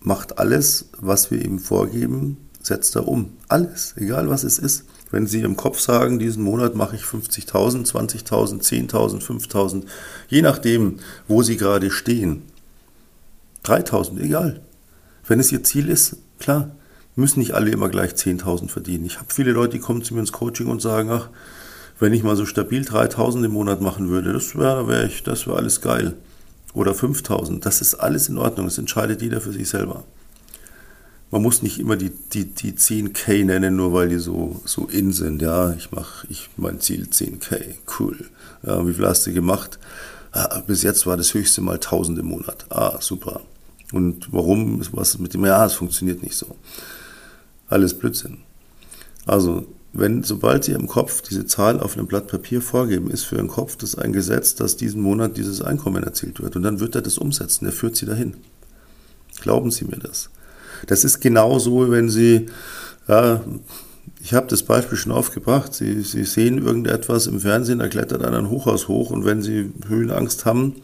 macht 0.00 0.38
alles, 0.38 0.86
was 0.98 1.30
wir 1.30 1.44
ihm 1.44 1.58
vorgeben, 1.58 2.38
setzt 2.62 2.96
er 2.96 3.06
um. 3.06 3.36
Alles, 3.48 3.94
egal 3.98 4.30
was 4.30 4.44
es 4.44 4.58
ist. 4.58 4.84
Wenn 5.10 5.26
Sie 5.26 5.40
im 5.40 5.56
Kopf 5.56 5.78
sagen, 5.78 6.18
diesen 6.18 6.42
Monat 6.42 6.74
mache 6.74 6.96
ich 6.96 7.02
50.000, 7.02 7.86
20.000, 7.86 8.62
10.000, 8.62 9.22
5.000, 9.22 9.84
je 10.28 10.40
nachdem, 10.40 11.00
wo 11.28 11.42
Sie 11.42 11.58
gerade 11.58 11.90
stehen. 11.90 12.44
3.000, 13.64 14.20
egal. 14.20 14.62
Wenn 15.26 15.38
es 15.38 15.52
Ihr 15.52 15.62
Ziel 15.64 15.90
ist, 15.90 16.16
klar, 16.38 16.70
müssen 17.16 17.40
nicht 17.40 17.52
alle 17.52 17.70
immer 17.70 17.88
gleich 17.88 18.12
10.000 18.12 18.68
verdienen. 18.68 19.04
Ich 19.04 19.18
habe 19.18 19.32
viele 19.32 19.52
Leute, 19.52 19.74
die 19.74 19.78
kommen 19.80 20.02
zu 20.02 20.14
mir 20.14 20.20
ins 20.20 20.32
Coaching 20.32 20.68
und 20.68 20.80
sagen, 20.80 21.10
ach, 21.10 21.28
wenn 21.98 22.12
ich 22.12 22.22
mal 22.22 22.36
so 22.36 22.46
stabil 22.46 22.82
3.000 22.82 23.44
im 23.44 23.52
Monat 23.52 23.80
machen 23.80 24.08
würde, 24.08 24.32
das 24.32 24.56
wäre 24.56 24.88
wär 24.88 25.04
ich, 25.04 25.22
das 25.22 25.46
wäre 25.46 25.56
alles 25.56 25.80
geil. 25.80 26.14
Oder 26.74 26.92
5.000, 26.92 27.60
das 27.60 27.80
ist 27.80 27.94
alles 27.94 28.28
in 28.28 28.38
Ordnung, 28.38 28.66
das 28.66 28.78
entscheidet 28.78 29.20
jeder 29.20 29.40
für 29.40 29.52
sich 29.52 29.68
selber 29.68 30.04
man 31.32 31.40
muss 31.40 31.62
nicht 31.62 31.80
immer 31.80 31.96
die, 31.96 32.10
die, 32.10 32.44
die 32.44 32.72
10k 32.72 33.46
nennen, 33.46 33.74
nur 33.74 33.94
weil 33.94 34.10
die 34.10 34.18
so, 34.18 34.60
so 34.66 34.86
in 34.86 35.12
sind. 35.12 35.40
Ja, 35.40 35.72
ich 35.72 35.90
mache 35.90 36.26
ich, 36.28 36.50
mein 36.58 36.78
Ziel 36.78 37.08
10k, 37.10 37.74
cool. 37.98 38.28
Ja, 38.62 38.86
wie 38.86 38.92
viel 38.92 39.06
hast 39.06 39.26
du 39.26 39.32
gemacht? 39.32 39.78
Ah, 40.32 40.60
bis 40.66 40.82
jetzt 40.82 41.06
war 41.06 41.16
das 41.16 41.32
höchste 41.32 41.62
mal 41.62 41.76
1000 41.76 42.18
im 42.18 42.26
Monat. 42.26 42.66
Ah, 42.68 42.98
super. 43.00 43.40
Und 43.92 44.30
warum? 44.30 44.82
Was 44.92 45.18
mit 45.18 45.32
dem? 45.32 45.46
Ja, 45.46 45.64
es 45.64 45.72
funktioniert 45.72 46.22
nicht 46.22 46.36
so. 46.36 46.54
Alles 47.72 47.94
Blödsinn. 47.94 48.38
Also, 49.24 49.66
wenn, 49.94 50.22
sobald 50.22 50.64
Sie 50.64 50.72
im 50.72 50.86
Kopf 50.86 51.22
diese 51.22 51.46
Zahl 51.46 51.80
auf 51.80 51.96
einem 51.96 52.06
Blatt 52.06 52.28
Papier 52.28 52.60
vorgeben, 52.60 53.10
ist 53.10 53.24
für 53.24 53.36
den 53.36 53.48
Kopf 53.48 53.76
das 53.76 53.94
ein 53.94 54.12
Gesetz, 54.12 54.54
dass 54.54 54.76
diesen 54.76 55.00
Monat 55.00 55.38
dieses 55.38 55.62
Einkommen 55.62 56.02
erzielt 56.02 56.42
wird. 56.42 56.54
Und 56.54 56.64
dann 56.64 56.80
wird 56.80 56.94
er 56.94 57.02
das 57.02 57.16
umsetzen. 57.16 57.64
Er 57.64 57.72
führt 57.72 57.96
Sie 57.96 58.04
dahin. 58.04 58.34
Glauben 59.40 59.70
Sie 59.70 59.86
mir 59.86 59.96
das. 59.96 60.28
Das 60.86 61.02
ist 61.02 61.20
genauso, 61.20 61.90
wenn 61.90 62.10
Sie, 62.10 62.46
ja, 63.08 63.42
ich 64.22 64.34
habe 64.34 64.48
das 64.48 64.64
Beispiel 64.64 64.98
schon 64.98 65.12
aufgebracht, 65.12 65.72
Sie, 65.72 66.02
Sie 66.02 66.24
sehen 66.24 66.58
irgendetwas 66.58 67.26
im 67.26 67.40
Fernsehen, 67.40 67.78
da 67.78 67.88
klettert 67.88 68.22
einer 68.22 68.38
ein 68.38 68.50
Hochhaus 68.50 68.88
hoch 68.88 69.10
und 69.10 69.24
wenn 69.24 69.40
Sie 69.40 69.72
Höhenangst 69.86 70.44
haben, 70.44 70.76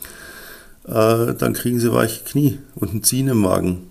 äh, 0.87 1.35
dann 1.35 1.53
kriegen 1.53 1.81
Sie 1.81 1.93
weiche 1.93 2.25
Knie 2.25 2.59
und 2.77 2.95
ein 2.95 3.03
Ziehen 3.03 3.29
im 3.29 3.39
Magen 3.39 3.91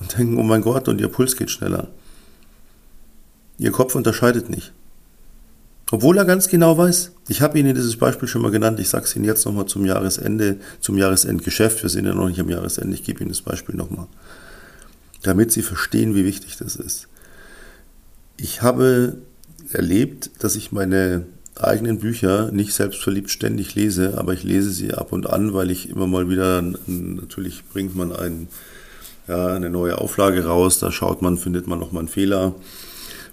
und 0.00 0.18
denken, 0.18 0.38
oh 0.38 0.42
mein 0.42 0.62
Gott, 0.62 0.88
und 0.88 1.00
Ihr 1.00 1.08
Puls 1.08 1.36
geht 1.36 1.50
schneller. 1.50 1.88
Ihr 3.58 3.72
Kopf 3.72 3.94
unterscheidet 3.94 4.50
nicht. 4.50 4.72
Obwohl 5.90 6.18
er 6.18 6.24
ganz 6.24 6.48
genau 6.48 6.76
weiß, 6.76 7.12
ich 7.28 7.42
habe 7.42 7.58
Ihnen 7.58 7.74
dieses 7.74 7.96
Beispiel 7.96 8.28
schon 8.28 8.42
mal 8.42 8.50
genannt, 8.50 8.80
ich 8.80 8.88
sage 8.88 9.04
es 9.04 9.14
Ihnen 9.14 9.24
jetzt 9.24 9.46
nochmal 9.46 9.66
zum 9.66 9.84
Jahresende, 9.84 10.56
zum 10.80 10.98
Jahresendgeschäft, 10.98 11.82
wir 11.82 11.90
sind 11.90 12.06
ja 12.06 12.14
noch 12.14 12.28
nicht 12.28 12.40
am 12.40 12.48
Jahresende, 12.48 12.94
ich 12.94 13.04
gebe 13.04 13.20
Ihnen 13.20 13.30
das 13.30 13.42
Beispiel 13.42 13.76
nochmal 13.76 14.08
damit 15.26 15.52
sie 15.52 15.62
verstehen, 15.62 16.14
wie 16.14 16.24
wichtig 16.24 16.56
das 16.56 16.76
ist. 16.76 17.08
Ich 18.36 18.62
habe 18.62 19.16
erlebt, 19.72 20.30
dass 20.38 20.56
ich 20.56 20.72
meine 20.72 21.26
eigenen 21.56 21.98
Bücher 21.98 22.52
nicht 22.52 22.74
selbstverliebt 22.74 23.30
ständig 23.30 23.74
lese, 23.74 24.18
aber 24.18 24.34
ich 24.34 24.44
lese 24.44 24.70
sie 24.70 24.92
ab 24.92 25.12
und 25.12 25.28
an, 25.28 25.54
weil 25.54 25.70
ich 25.70 25.88
immer 25.88 26.06
mal 26.06 26.28
wieder, 26.28 26.62
natürlich 26.86 27.64
bringt 27.72 27.96
man 27.96 28.12
ein, 28.12 28.48
ja, 29.26 29.54
eine 29.54 29.70
neue 29.70 29.98
Auflage 29.98 30.44
raus, 30.44 30.78
da 30.78 30.92
schaut 30.92 31.22
man, 31.22 31.38
findet 31.38 31.66
man 31.66 31.78
nochmal 31.78 32.00
einen 32.00 32.08
Fehler 32.08 32.54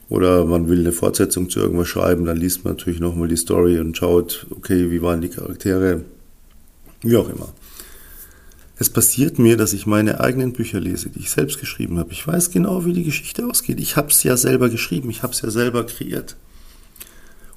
oder 0.09 0.45
man 0.45 0.69
will 0.69 0.79
eine 0.79 0.91
Fortsetzung 0.91 1.49
zu 1.49 1.59
irgendwas 1.59 1.87
schreiben, 1.87 2.25
dann 2.25 2.37
liest 2.37 2.63
man 2.63 2.73
natürlich 2.73 2.99
nochmal 2.99 3.27
die 3.27 3.37
Story 3.37 3.79
und 3.79 3.97
schaut, 3.97 4.47
okay, 4.51 4.91
wie 4.91 5.01
waren 5.01 5.21
die 5.21 5.29
Charaktere, 5.29 6.01
wie 7.01 7.17
auch 7.17 7.29
immer. 7.29 7.53
Es 8.79 8.89
passiert 8.89 9.39
mir, 9.39 9.55
dass 9.55 9.73
ich 9.73 9.85
meine 9.85 10.19
eigenen 10.19 10.53
Bücher 10.53 10.79
lese, 10.79 11.09
die 11.09 11.19
ich 11.19 11.29
selbst 11.29 11.59
geschrieben 11.59 11.99
habe. 11.99 12.11
Ich 12.11 12.27
weiß 12.27 12.51
genau, 12.51 12.85
wie 12.85 12.93
die 12.93 13.03
Geschichte 13.03 13.45
ausgeht. 13.45 13.79
Ich 13.79 13.95
habe 13.95 14.09
es 14.09 14.23
ja 14.23 14.35
selber 14.35 14.69
geschrieben, 14.69 15.09
ich 15.09 15.23
habe 15.23 15.33
es 15.33 15.41
ja 15.41 15.51
selber 15.51 15.85
kreiert. 15.85 16.35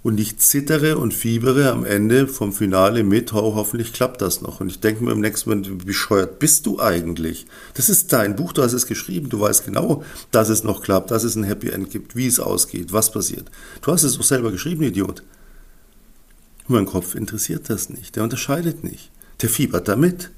Und 0.06 0.20
ich 0.20 0.38
zittere 0.38 0.98
und 0.98 1.12
fiebere 1.12 1.72
am 1.72 1.84
Ende 1.84 2.28
vom 2.28 2.52
Finale 2.52 3.02
mit, 3.02 3.32
oh, 3.32 3.56
hoffentlich 3.56 3.92
klappt 3.92 4.22
das 4.22 4.40
noch. 4.40 4.60
Und 4.60 4.68
ich 4.68 4.78
denke 4.78 5.02
mir 5.02 5.10
im 5.10 5.20
nächsten 5.20 5.50
Moment, 5.50 5.68
wie 5.68 5.84
bescheuert 5.84 6.38
bist 6.38 6.64
du 6.64 6.78
eigentlich? 6.78 7.44
Das 7.74 7.88
ist 7.88 8.12
dein 8.12 8.36
Buch, 8.36 8.52
du 8.52 8.62
hast 8.62 8.72
es 8.72 8.86
geschrieben, 8.86 9.30
du 9.30 9.40
weißt 9.40 9.64
genau, 9.64 10.04
dass 10.30 10.48
es 10.48 10.62
noch 10.62 10.80
klappt, 10.80 11.10
dass 11.10 11.24
es 11.24 11.34
ein 11.34 11.42
Happy 11.42 11.70
End 11.70 11.90
gibt, 11.90 12.14
wie 12.14 12.28
es 12.28 12.38
ausgeht, 12.38 12.92
was 12.92 13.10
passiert. 13.10 13.50
Du 13.82 13.90
hast 13.90 14.04
es 14.04 14.16
doch 14.16 14.22
selber 14.22 14.52
geschrieben, 14.52 14.84
Idiot. 14.84 15.24
Und 16.68 16.76
mein 16.76 16.86
Kopf 16.86 17.16
interessiert 17.16 17.68
das 17.68 17.90
nicht, 17.90 18.14
der 18.14 18.22
unterscheidet 18.22 18.84
nicht. 18.84 19.10
Der 19.42 19.48
fiebert 19.48 19.88
damit. 19.88 20.30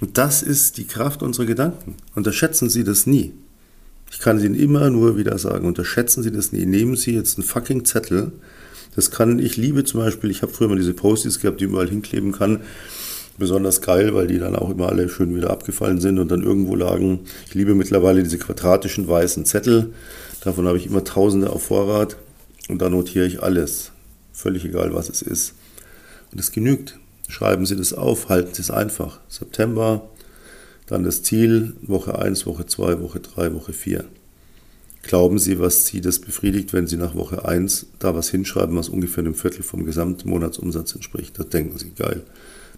Und 0.00 0.16
das 0.16 0.40
ist 0.42 0.78
die 0.78 0.86
Kraft 0.86 1.22
unserer 1.22 1.44
Gedanken. 1.44 1.96
Unterschätzen 2.14 2.70
Sie 2.70 2.82
das 2.82 3.06
nie. 3.06 3.34
Ich 4.10 4.18
kann 4.18 4.40
Ihnen 4.40 4.56
immer 4.56 4.90
nur 4.90 5.16
wieder 5.16 5.38
sagen, 5.38 5.66
unterschätzen 5.66 6.22
Sie 6.22 6.32
das 6.32 6.50
nie. 6.52 6.66
Nehmen 6.66 6.96
Sie 6.96 7.14
jetzt 7.14 7.38
einen 7.38 7.46
fucking 7.46 7.84
Zettel. 7.84 8.32
Das 8.96 9.12
kann, 9.12 9.38
ich 9.38 9.56
liebe 9.56 9.84
zum 9.84 10.00
Beispiel, 10.00 10.30
ich 10.30 10.42
habe 10.42 10.52
früher 10.52 10.68
mal 10.68 10.76
diese 10.76 10.94
Post-its 10.94 11.38
gehabt, 11.38 11.60
die 11.60 11.64
überall 11.64 11.88
hinkleben 11.88 12.32
kann. 12.32 12.60
Besonders 13.38 13.80
geil, 13.80 14.14
weil 14.14 14.26
die 14.26 14.38
dann 14.38 14.56
auch 14.56 14.68
immer 14.68 14.88
alle 14.88 15.08
schön 15.08 15.34
wieder 15.34 15.50
abgefallen 15.50 16.00
sind 16.00 16.18
und 16.18 16.30
dann 16.30 16.42
irgendwo 16.42 16.74
lagen. 16.74 17.20
Ich 17.46 17.54
liebe 17.54 17.74
mittlerweile 17.74 18.22
diese 18.22 18.36
quadratischen 18.36 19.06
weißen 19.06 19.44
Zettel. 19.46 19.94
Davon 20.42 20.66
habe 20.66 20.76
ich 20.76 20.86
immer 20.86 21.04
tausende 21.04 21.50
auf 21.50 21.62
Vorrat. 21.62 22.16
Und 22.68 22.82
da 22.82 22.90
notiere 22.90 23.26
ich 23.26 23.42
alles. 23.42 23.92
Völlig 24.32 24.64
egal, 24.64 24.92
was 24.92 25.08
es 25.08 25.22
ist. 25.22 25.54
Und 26.32 26.40
es 26.40 26.50
genügt. 26.50 26.98
Schreiben 27.28 27.64
Sie 27.64 27.76
das 27.76 27.92
auf, 27.92 28.28
halten 28.28 28.54
Sie 28.54 28.62
es 28.62 28.72
einfach. 28.72 29.20
September, 29.28 30.08
dann 30.90 31.04
das 31.04 31.22
Ziel, 31.22 31.74
Woche 31.82 32.18
1, 32.18 32.46
Woche 32.46 32.66
2, 32.66 33.00
Woche 33.00 33.20
3, 33.20 33.54
Woche 33.54 33.72
4. 33.72 34.04
Glauben 35.02 35.38
Sie, 35.38 35.58
was 35.60 35.86
Sie 35.86 36.00
das 36.00 36.18
befriedigt, 36.18 36.72
wenn 36.72 36.88
Sie 36.88 36.96
nach 36.96 37.14
Woche 37.14 37.44
1 37.44 37.86
da 38.00 38.14
was 38.14 38.28
hinschreiben, 38.28 38.76
was 38.76 38.88
ungefähr 38.88 39.24
einem 39.24 39.34
Viertel 39.34 39.62
vom 39.62 39.84
Gesamtmonatsumsatz 39.84 40.94
entspricht? 40.94 41.38
Da 41.38 41.44
denken 41.44 41.78
Sie, 41.78 41.92
geil. 41.96 42.22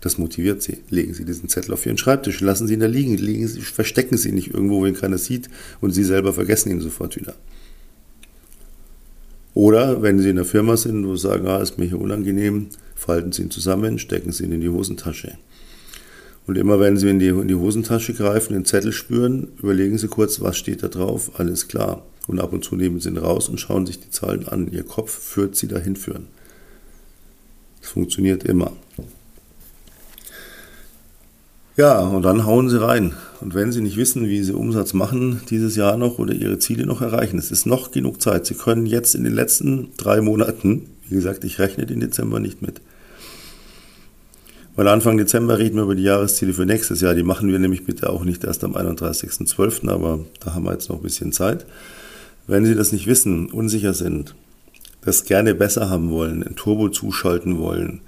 Das 0.02 0.18
motiviert 0.18 0.62
Sie. 0.62 0.78
Legen 0.90 1.14
Sie 1.14 1.24
diesen 1.24 1.48
Zettel 1.48 1.72
auf 1.72 1.86
Ihren 1.86 1.96
Schreibtisch, 1.96 2.40
lassen 2.40 2.66
Sie 2.66 2.74
ihn 2.74 2.80
da 2.80 2.86
liegen, 2.86 3.16
liegen 3.16 3.48
Sie, 3.48 3.62
verstecken 3.62 4.18
Sie 4.18 4.28
ihn 4.28 4.34
nicht 4.34 4.52
irgendwo, 4.52 4.80
wo 4.80 4.86
ihn 4.86 4.94
keiner 4.94 5.18
sieht 5.18 5.48
und 5.80 5.92
Sie 5.92 6.04
selber 6.04 6.34
vergessen 6.34 6.70
ihn 6.70 6.80
sofort 6.80 7.16
wieder. 7.16 7.34
Oder 9.54 10.02
wenn 10.02 10.18
Sie 10.18 10.28
in 10.28 10.36
der 10.36 10.44
Firma 10.44 10.76
sind, 10.76 11.06
wo 11.06 11.16
Sie 11.16 11.22
sagen, 11.22 11.46
ah, 11.46 11.62
ist 11.62 11.78
mir 11.78 11.86
hier 11.86 12.00
unangenehm, 12.00 12.68
falten 12.94 13.32
Sie 13.32 13.42
ihn 13.42 13.50
zusammen, 13.50 13.98
stecken 13.98 14.32
Sie 14.32 14.44
ihn 14.44 14.52
in 14.52 14.60
die 14.60 14.68
Hosentasche. 14.68 15.38
Und 16.46 16.58
immer 16.58 16.80
wenn 16.80 16.96
Sie 16.96 17.08
in 17.08 17.18
die, 17.18 17.28
in 17.28 17.48
die 17.48 17.54
Hosentasche 17.54 18.14
greifen, 18.14 18.52
den 18.52 18.64
Zettel 18.64 18.92
spüren, 18.92 19.48
überlegen 19.62 19.98
Sie 19.98 20.08
kurz, 20.08 20.40
was 20.40 20.56
steht 20.56 20.82
da 20.82 20.88
drauf, 20.88 21.38
alles 21.38 21.68
klar. 21.68 22.02
Und 22.26 22.40
ab 22.40 22.52
und 22.52 22.64
zu 22.64 22.76
nehmen 22.76 23.00
Sie 23.00 23.08
ihn 23.08 23.16
raus 23.16 23.48
und 23.48 23.60
schauen 23.60 23.86
sich 23.86 24.00
die 24.00 24.10
Zahlen 24.10 24.48
an. 24.48 24.70
Ihr 24.70 24.84
Kopf 24.84 25.10
führt 25.10 25.56
Sie 25.56 25.68
dahin 25.68 25.96
führen. 25.96 26.26
Das 27.80 27.90
funktioniert 27.90 28.44
immer. 28.44 28.72
Ja, 31.76 32.00
und 32.00 32.22
dann 32.22 32.44
hauen 32.44 32.68
Sie 32.68 32.80
rein. 32.80 33.14
Und 33.40 33.54
wenn 33.54 33.72
Sie 33.72 33.80
nicht 33.80 33.96
wissen, 33.96 34.28
wie 34.28 34.42
Sie 34.42 34.52
Umsatz 34.52 34.92
machen 34.92 35.40
dieses 35.48 35.74
Jahr 35.74 35.96
noch 35.96 36.18
oder 36.18 36.34
Ihre 36.34 36.58
Ziele 36.58 36.86
noch 36.86 37.00
erreichen, 37.00 37.38
es 37.38 37.50
ist 37.50 37.66
noch 37.66 37.92
genug 37.92 38.20
Zeit. 38.20 38.46
Sie 38.46 38.54
können 38.54 38.86
jetzt 38.86 39.14
in 39.14 39.24
den 39.24 39.32
letzten 39.32 39.88
drei 39.96 40.20
Monaten, 40.20 40.86
wie 41.08 41.14
gesagt, 41.14 41.44
ich 41.44 41.58
rechne 41.58 41.86
den 41.86 42.00
Dezember 42.00 42.40
nicht 42.40 42.62
mit, 42.62 42.82
weil 44.74 44.88
Anfang 44.88 45.18
Dezember 45.18 45.58
reden 45.58 45.76
wir 45.76 45.82
über 45.82 45.94
die 45.94 46.02
Jahresziele 46.02 46.54
für 46.54 46.64
nächstes 46.64 47.00
Jahr. 47.00 47.14
Die 47.14 47.22
machen 47.22 47.52
wir 47.52 47.58
nämlich 47.58 47.84
bitte 47.84 48.10
auch 48.10 48.24
nicht 48.24 48.44
erst 48.44 48.64
am 48.64 48.74
31.12., 48.74 49.88
aber 49.88 50.20
da 50.40 50.54
haben 50.54 50.64
wir 50.64 50.72
jetzt 50.72 50.88
noch 50.88 50.96
ein 50.96 51.02
bisschen 51.02 51.32
Zeit. 51.32 51.66
Wenn 52.46 52.64
Sie 52.64 52.74
das 52.74 52.92
nicht 52.92 53.06
wissen, 53.06 53.50
unsicher 53.50 53.92
sind, 53.94 54.34
das 55.04 55.24
gerne 55.24 55.54
besser 55.54 55.90
haben 55.90 56.10
wollen, 56.10 56.42
ein 56.42 56.56
Turbo 56.56 56.88
zuschalten 56.88 57.58
wollen, 57.58 58.00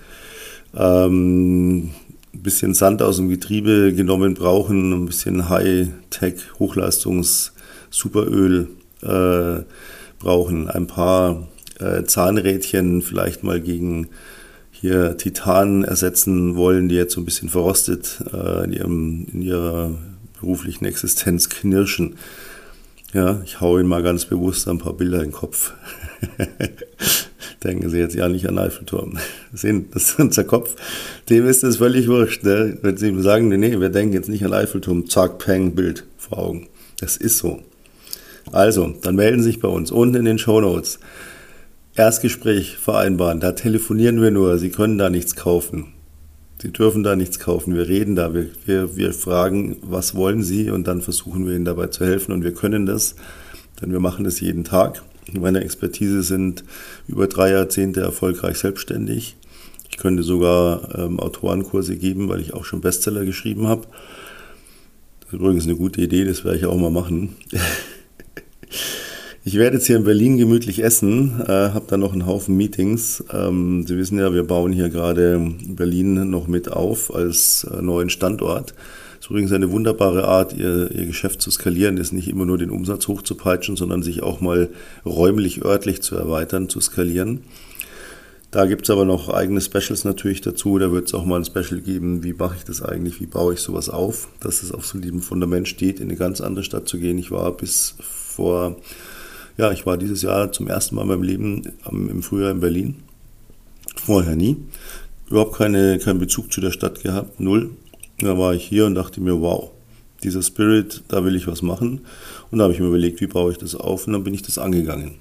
ähm, 0.75 1.91
ein 2.33 2.43
bisschen 2.43 2.73
Sand 2.75 3.03
aus 3.03 3.19
dem 3.19 3.29
Getriebe 3.29 3.93
genommen 3.93 4.35
brauchen, 4.35 4.93
ein 4.93 5.07
bisschen 5.07 5.49
High-Tech, 5.49 6.35
Hochleistungs-Superöl 6.59 8.69
äh, 9.03 9.63
brauchen, 10.19 10.69
ein 10.69 10.87
paar 10.87 11.49
äh, 11.79 12.05
Zahnrädchen 12.05 13.03
vielleicht 13.03 13.45
mal 13.45 13.61
gegen 13.61 14.09
hier 14.85 15.17
Titan 15.17 15.83
ersetzen 15.83 16.57
wollen, 16.57 16.91
die 16.91 16.95
jetzt 16.95 17.15
so 17.15 17.21
ein 17.23 17.25
bisschen 17.25 17.49
verrostet 17.49 18.19
äh, 18.35 18.65
in, 18.65 18.73
ihrem, 18.75 19.27
in 19.33 19.41
ihrer 19.41 19.95
beruflichen 20.39 20.85
Existenz 20.85 21.49
knirschen. 21.49 22.17
Ja, 23.15 23.41
ich 23.47 23.63
hau 23.63 23.79
Ihnen 23.79 23.89
mal 23.89 24.03
ganz 24.03 24.27
bewusst 24.27 24.69
ein 24.69 24.77
paar 24.77 24.93
Bilder 24.93 25.21
in 25.21 25.31
den 25.31 25.33
Kopf. 25.33 25.73
Denken 27.65 27.89
Sie 27.89 27.97
jetzt 27.97 28.15
ja 28.15 28.29
nicht 28.29 28.47
an 28.47 28.59
Eiffelturm. 28.59 29.17
Sehen, 29.55 29.87
das 29.91 30.11
ist 30.11 30.19
unser 30.19 30.45
Kopf. 30.45 30.77
Dem 31.31 31.47
ist 31.49 31.65
es 31.65 31.79
völlig 31.79 32.07
wurscht. 32.07 32.45
Ne? 32.45 32.77
Wenn 32.83 32.99
Sie 32.99 33.23
sagen, 33.23 33.49
nee, 33.49 33.57
nee, 33.57 33.81
wir 33.81 33.89
denken 33.89 34.13
jetzt 34.13 34.29
nicht 34.29 34.45
an 34.45 34.53
Eiffelturm, 34.53 35.09
zack, 35.09 35.39
peng, 35.39 35.75
Bild 35.75 36.05
vor 36.19 36.41
Augen. 36.41 36.69
Das 37.01 37.17
ist 37.17 37.39
so. 37.39 37.63
Also, 38.53 38.93
dann 39.01 39.17
melden 39.17 39.43
Sie 39.43 39.49
sich 39.49 39.61
bei 39.61 39.69
uns 39.69 39.91
unten 39.91 40.17
in 40.17 40.25
den 40.27 40.39
Show 40.39 40.61
Notes. 40.61 40.99
Erstgespräch 41.97 42.77
vereinbaren. 42.77 43.39
Da 43.39 43.53
telefonieren 43.53 44.21
wir 44.21 44.33
nur. 44.33 44.59
Sie 44.59 44.71
können 44.71 44.99
da 44.99 45.11
nichts 45.11 45.37
kaufen. 45.37 45.93
Sie 46.61 46.73
dürfen 46.73 47.05
da 47.05 47.15
nichts 47.15 47.39
kaufen. 47.39 47.75
Wir 47.75 47.87
reden 47.87 48.17
da. 48.17 48.35
Wir, 48.35 48.49
wir, 48.67 48.97
wir 48.97 49.13
fragen, 49.13 49.77
was 49.83 50.15
wollen 50.15 50.43
Sie? 50.43 50.71
Und 50.71 50.89
dann 50.89 51.03
versuchen 51.03 51.47
wir 51.47 51.55
Ihnen 51.55 51.65
dabei 51.65 51.87
zu 51.89 52.05
helfen. 52.05 52.33
Und 52.33 52.43
wir 52.43 52.53
können 52.53 52.85
das, 52.87 53.15
denn 53.81 53.93
wir 53.93 54.01
machen 54.01 54.25
das 54.25 54.41
jeden 54.41 54.65
Tag. 54.65 55.03
Meine 55.33 55.61
Expertise 55.61 56.23
sind 56.23 56.65
über 57.07 57.29
drei 57.29 57.51
Jahrzehnte 57.51 58.01
erfolgreich 58.01 58.59
selbstständig. 58.59 59.37
Ich 59.89 59.97
könnte 59.97 60.25
sogar 60.25 60.99
ähm, 60.99 61.21
Autorenkurse 61.21 61.97
geben, 61.97 62.29
weil 62.29 62.41
ich 62.41 62.55
auch 62.55 62.65
schon 62.65 62.81
Bestseller 62.81 63.25
geschrieben 63.25 63.69
habe. 63.69 63.87
Übrigens 65.31 65.65
eine 65.65 65.77
gute 65.77 66.01
Idee, 66.01 66.25
das 66.25 66.45
werde 66.45 66.59
ich 66.59 66.67
auch 66.67 66.77
mal 66.77 66.91
machen. 66.91 67.37
Ich 69.55 69.61
werde 69.61 69.77
jetzt 69.77 69.87
hier 69.87 69.95
in 69.95 70.03
Berlin 70.03 70.37
gemütlich 70.37 70.83
essen, 70.83 71.41
äh, 71.47 71.47
habe 71.47 71.85
dann 71.87 72.01
noch 72.01 72.13
einen 72.13 72.27
Haufen 72.27 72.57
Meetings. 72.57 73.23
Ähm, 73.33 73.87
Sie 73.87 73.97
wissen 73.97 74.19
ja, 74.19 74.35
wir 74.35 74.43
bauen 74.43 74.73
hier 74.73 74.89
gerade 74.89 75.55
Berlin 75.69 76.29
noch 76.29 76.49
mit 76.49 76.73
auf 76.73 77.15
als 77.15 77.63
äh, 77.63 77.81
neuen 77.81 78.11
Standort. 78.11 78.71
Das 78.71 79.27
ist 79.27 79.31
übrigens 79.31 79.53
eine 79.53 79.71
wunderbare 79.71 80.25
Art, 80.25 80.55
ihr, 80.55 80.91
ihr 80.91 81.07
Geschäft 81.07 81.41
zu 81.41 81.53
skalieren, 81.53 81.99
ist 81.99 82.11
nicht 82.11 82.27
immer 82.27 82.47
nur 82.47 82.59
den 82.59 82.71
Umsatz 82.71 83.07
hochzupeitschen, 83.07 83.77
sondern 83.77 84.03
sich 84.03 84.25
auch 84.25 84.41
mal 84.41 84.71
räumlich, 85.07 85.65
örtlich 85.65 86.03
zu 86.03 86.17
erweitern, 86.17 86.69
zu 86.69 86.81
skalieren. 86.81 87.45
Da 88.51 88.67
gibt 88.67 88.87
es 88.87 88.91
aber 88.91 89.05
noch 89.05 89.29
eigene 89.29 89.61
Specials 89.61 90.03
natürlich 90.03 90.41
dazu. 90.41 90.81
Da 90.81 90.91
wird 90.91 91.07
es 91.07 91.15
auch 91.15 91.25
mal 91.25 91.37
ein 91.37 91.45
Special 91.45 91.81
geben, 91.81 92.25
wie 92.25 92.33
mache 92.33 92.57
ich 92.59 92.65
das 92.65 92.83
eigentlich, 92.83 93.21
wie 93.21 93.27
baue 93.27 93.55
ich 93.55 93.61
sowas 93.61 93.89
auf, 93.89 94.27
dass 94.41 94.65
es 94.65 94.73
auf 94.73 94.85
solidem 94.85 95.23
Fundament 95.23 95.69
steht, 95.69 96.01
in 96.01 96.09
eine 96.09 96.17
ganz 96.17 96.41
andere 96.41 96.65
Stadt 96.65 96.89
zu 96.89 96.99
gehen. 96.99 97.19
Ich 97.19 97.31
war 97.31 97.53
bis 97.53 97.95
vor 98.01 98.75
ja, 99.57 99.71
ich 99.71 99.87
war 99.87 99.97
dieses 99.97 100.23
Jahr 100.23 100.53
zum 100.53 100.69
ersten 100.69 100.97
Mal 100.97 101.03
in 101.03 101.09
meinem 101.09 101.23
Leben 101.23 101.63
im 101.91 102.23
Frühjahr 102.23 102.51
in 102.51 102.61
Berlin. 102.61 102.97
Vorher 103.97 104.37
nie. 104.37 104.57
Überhaupt 105.31 105.57
keine, 105.57 105.99
keinen 105.99 106.19
Bezug 106.19 106.53
zu 106.53 106.61
der 106.61 106.71
Stadt 106.71 107.03
gehabt, 107.03 107.41
null. 107.41 107.71
Da 108.19 108.39
war 108.39 108.55
ich 108.55 108.65
hier 108.65 108.87
und 108.87 108.95
dachte 108.95 109.21
mir, 109.21 109.41
wow, 109.41 109.71
dieser 110.23 110.43
Spirit, 110.43 111.03
da 111.09 111.25
will 111.25 111.37
ich 111.37 111.47
was 111.47 111.63
machen. 111.63 112.01
Und 112.51 112.59
da 112.59 112.65
habe 112.65 112.75
ich 112.75 112.81
mir 112.81 112.87
überlegt, 112.87 113.21
wie 113.21 113.27
baue 113.27 113.53
ich 113.53 113.59
das 113.59 113.75
auf 113.75 114.07
und 114.07 114.13
dann 114.13 114.25
bin 114.25 114.35
ich 114.35 114.43
das 114.43 114.59
angegangen. 114.59 115.13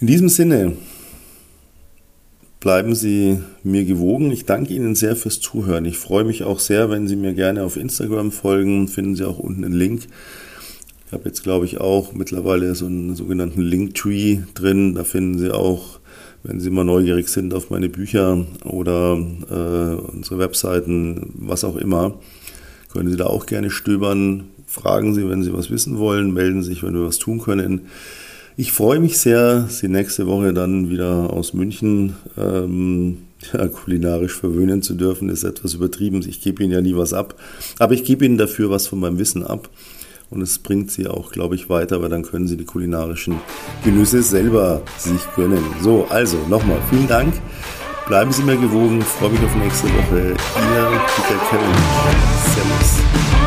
In 0.00 0.06
diesem 0.06 0.28
Sinne, 0.28 0.76
bleiben 2.60 2.94
Sie 2.94 3.40
mir 3.62 3.84
gewogen. 3.84 4.30
Ich 4.30 4.46
danke 4.46 4.72
Ihnen 4.72 4.94
sehr 4.94 5.16
fürs 5.16 5.40
Zuhören. 5.40 5.84
Ich 5.84 5.98
freue 5.98 6.24
mich 6.24 6.44
auch 6.44 6.60
sehr, 6.60 6.90
wenn 6.90 7.08
Sie 7.08 7.16
mir 7.16 7.34
gerne 7.34 7.64
auf 7.64 7.76
Instagram 7.76 8.32
folgen. 8.32 8.88
Finden 8.88 9.16
Sie 9.16 9.24
auch 9.24 9.38
unten 9.38 9.64
einen 9.64 9.74
Link. 9.74 10.06
Ich 11.12 11.14
habe 11.14 11.28
jetzt, 11.28 11.42
glaube 11.42 11.66
ich, 11.66 11.78
auch 11.78 12.14
mittlerweile 12.14 12.74
so 12.74 12.86
einen 12.86 13.14
sogenannten 13.14 13.60
Linktree 13.60 14.38
drin. 14.54 14.94
Da 14.94 15.04
finden 15.04 15.38
Sie 15.38 15.50
auch, 15.50 16.00
wenn 16.42 16.58
Sie 16.58 16.70
mal 16.70 16.84
neugierig 16.84 17.28
sind 17.28 17.52
auf 17.52 17.68
meine 17.68 17.90
Bücher 17.90 18.46
oder 18.64 19.18
äh, 19.50 19.94
unsere 20.10 20.38
Webseiten, 20.38 21.34
was 21.34 21.64
auch 21.64 21.76
immer, 21.76 22.14
können 22.90 23.10
Sie 23.10 23.18
da 23.18 23.26
auch 23.26 23.44
gerne 23.44 23.68
stöbern. 23.68 24.44
Fragen 24.66 25.12
Sie, 25.12 25.28
wenn 25.28 25.42
Sie 25.42 25.52
was 25.52 25.70
wissen 25.70 25.98
wollen, 25.98 26.32
melden 26.32 26.62
Sie 26.62 26.70
sich, 26.70 26.82
wenn 26.82 26.94
wir 26.94 27.04
was 27.04 27.18
tun 27.18 27.42
können. 27.42 27.82
Ich 28.56 28.72
freue 28.72 28.98
mich 28.98 29.18
sehr, 29.18 29.66
Sie 29.68 29.88
nächste 29.88 30.26
Woche 30.26 30.54
dann 30.54 30.88
wieder 30.88 31.30
aus 31.30 31.52
München 31.52 32.14
ähm, 32.38 33.18
ja, 33.52 33.68
kulinarisch 33.68 34.32
verwöhnen 34.32 34.80
zu 34.80 34.94
dürfen. 34.94 35.28
Das 35.28 35.40
ist 35.40 35.44
etwas 35.44 35.74
übertrieben. 35.74 36.24
Ich 36.26 36.40
gebe 36.40 36.62
Ihnen 36.62 36.72
ja 36.72 36.80
nie 36.80 36.96
was 36.96 37.12
ab. 37.12 37.38
Aber 37.78 37.92
ich 37.92 38.02
gebe 38.04 38.24
Ihnen 38.24 38.38
dafür 38.38 38.70
was 38.70 38.86
von 38.86 38.98
meinem 38.98 39.18
Wissen 39.18 39.42
ab 39.42 39.68
und 40.32 40.40
es 40.42 40.58
bringt 40.58 40.90
sie 40.90 41.06
auch, 41.06 41.30
glaube 41.30 41.54
ich, 41.54 41.68
weiter, 41.68 42.02
weil 42.02 42.08
dann 42.08 42.22
können 42.22 42.48
sie 42.48 42.56
die 42.56 42.64
kulinarischen 42.64 43.36
Genüsse 43.84 44.22
selber 44.22 44.82
sich 44.98 45.20
gönnen. 45.36 45.64
So, 45.80 46.06
also 46.08 46.38
nochmal 46.48 46.78
vielen 46.90 47.06
Dank. 47.06 47.34
Bleiben 48.06 48.32
Sie 48.32 48.42
mir 48.42 48.56
gewogen. 48.56 49.00
freue 49.02 49.30
mich 49.30 49.44
auf 49.44 49.54
nächste 49.54 49.86
Woche. 49.86 50.18
Ihr 50.18 51.00
Peter 51.16 51.38
Kevin. 51.50 51.74
Servus. 52.54 53.41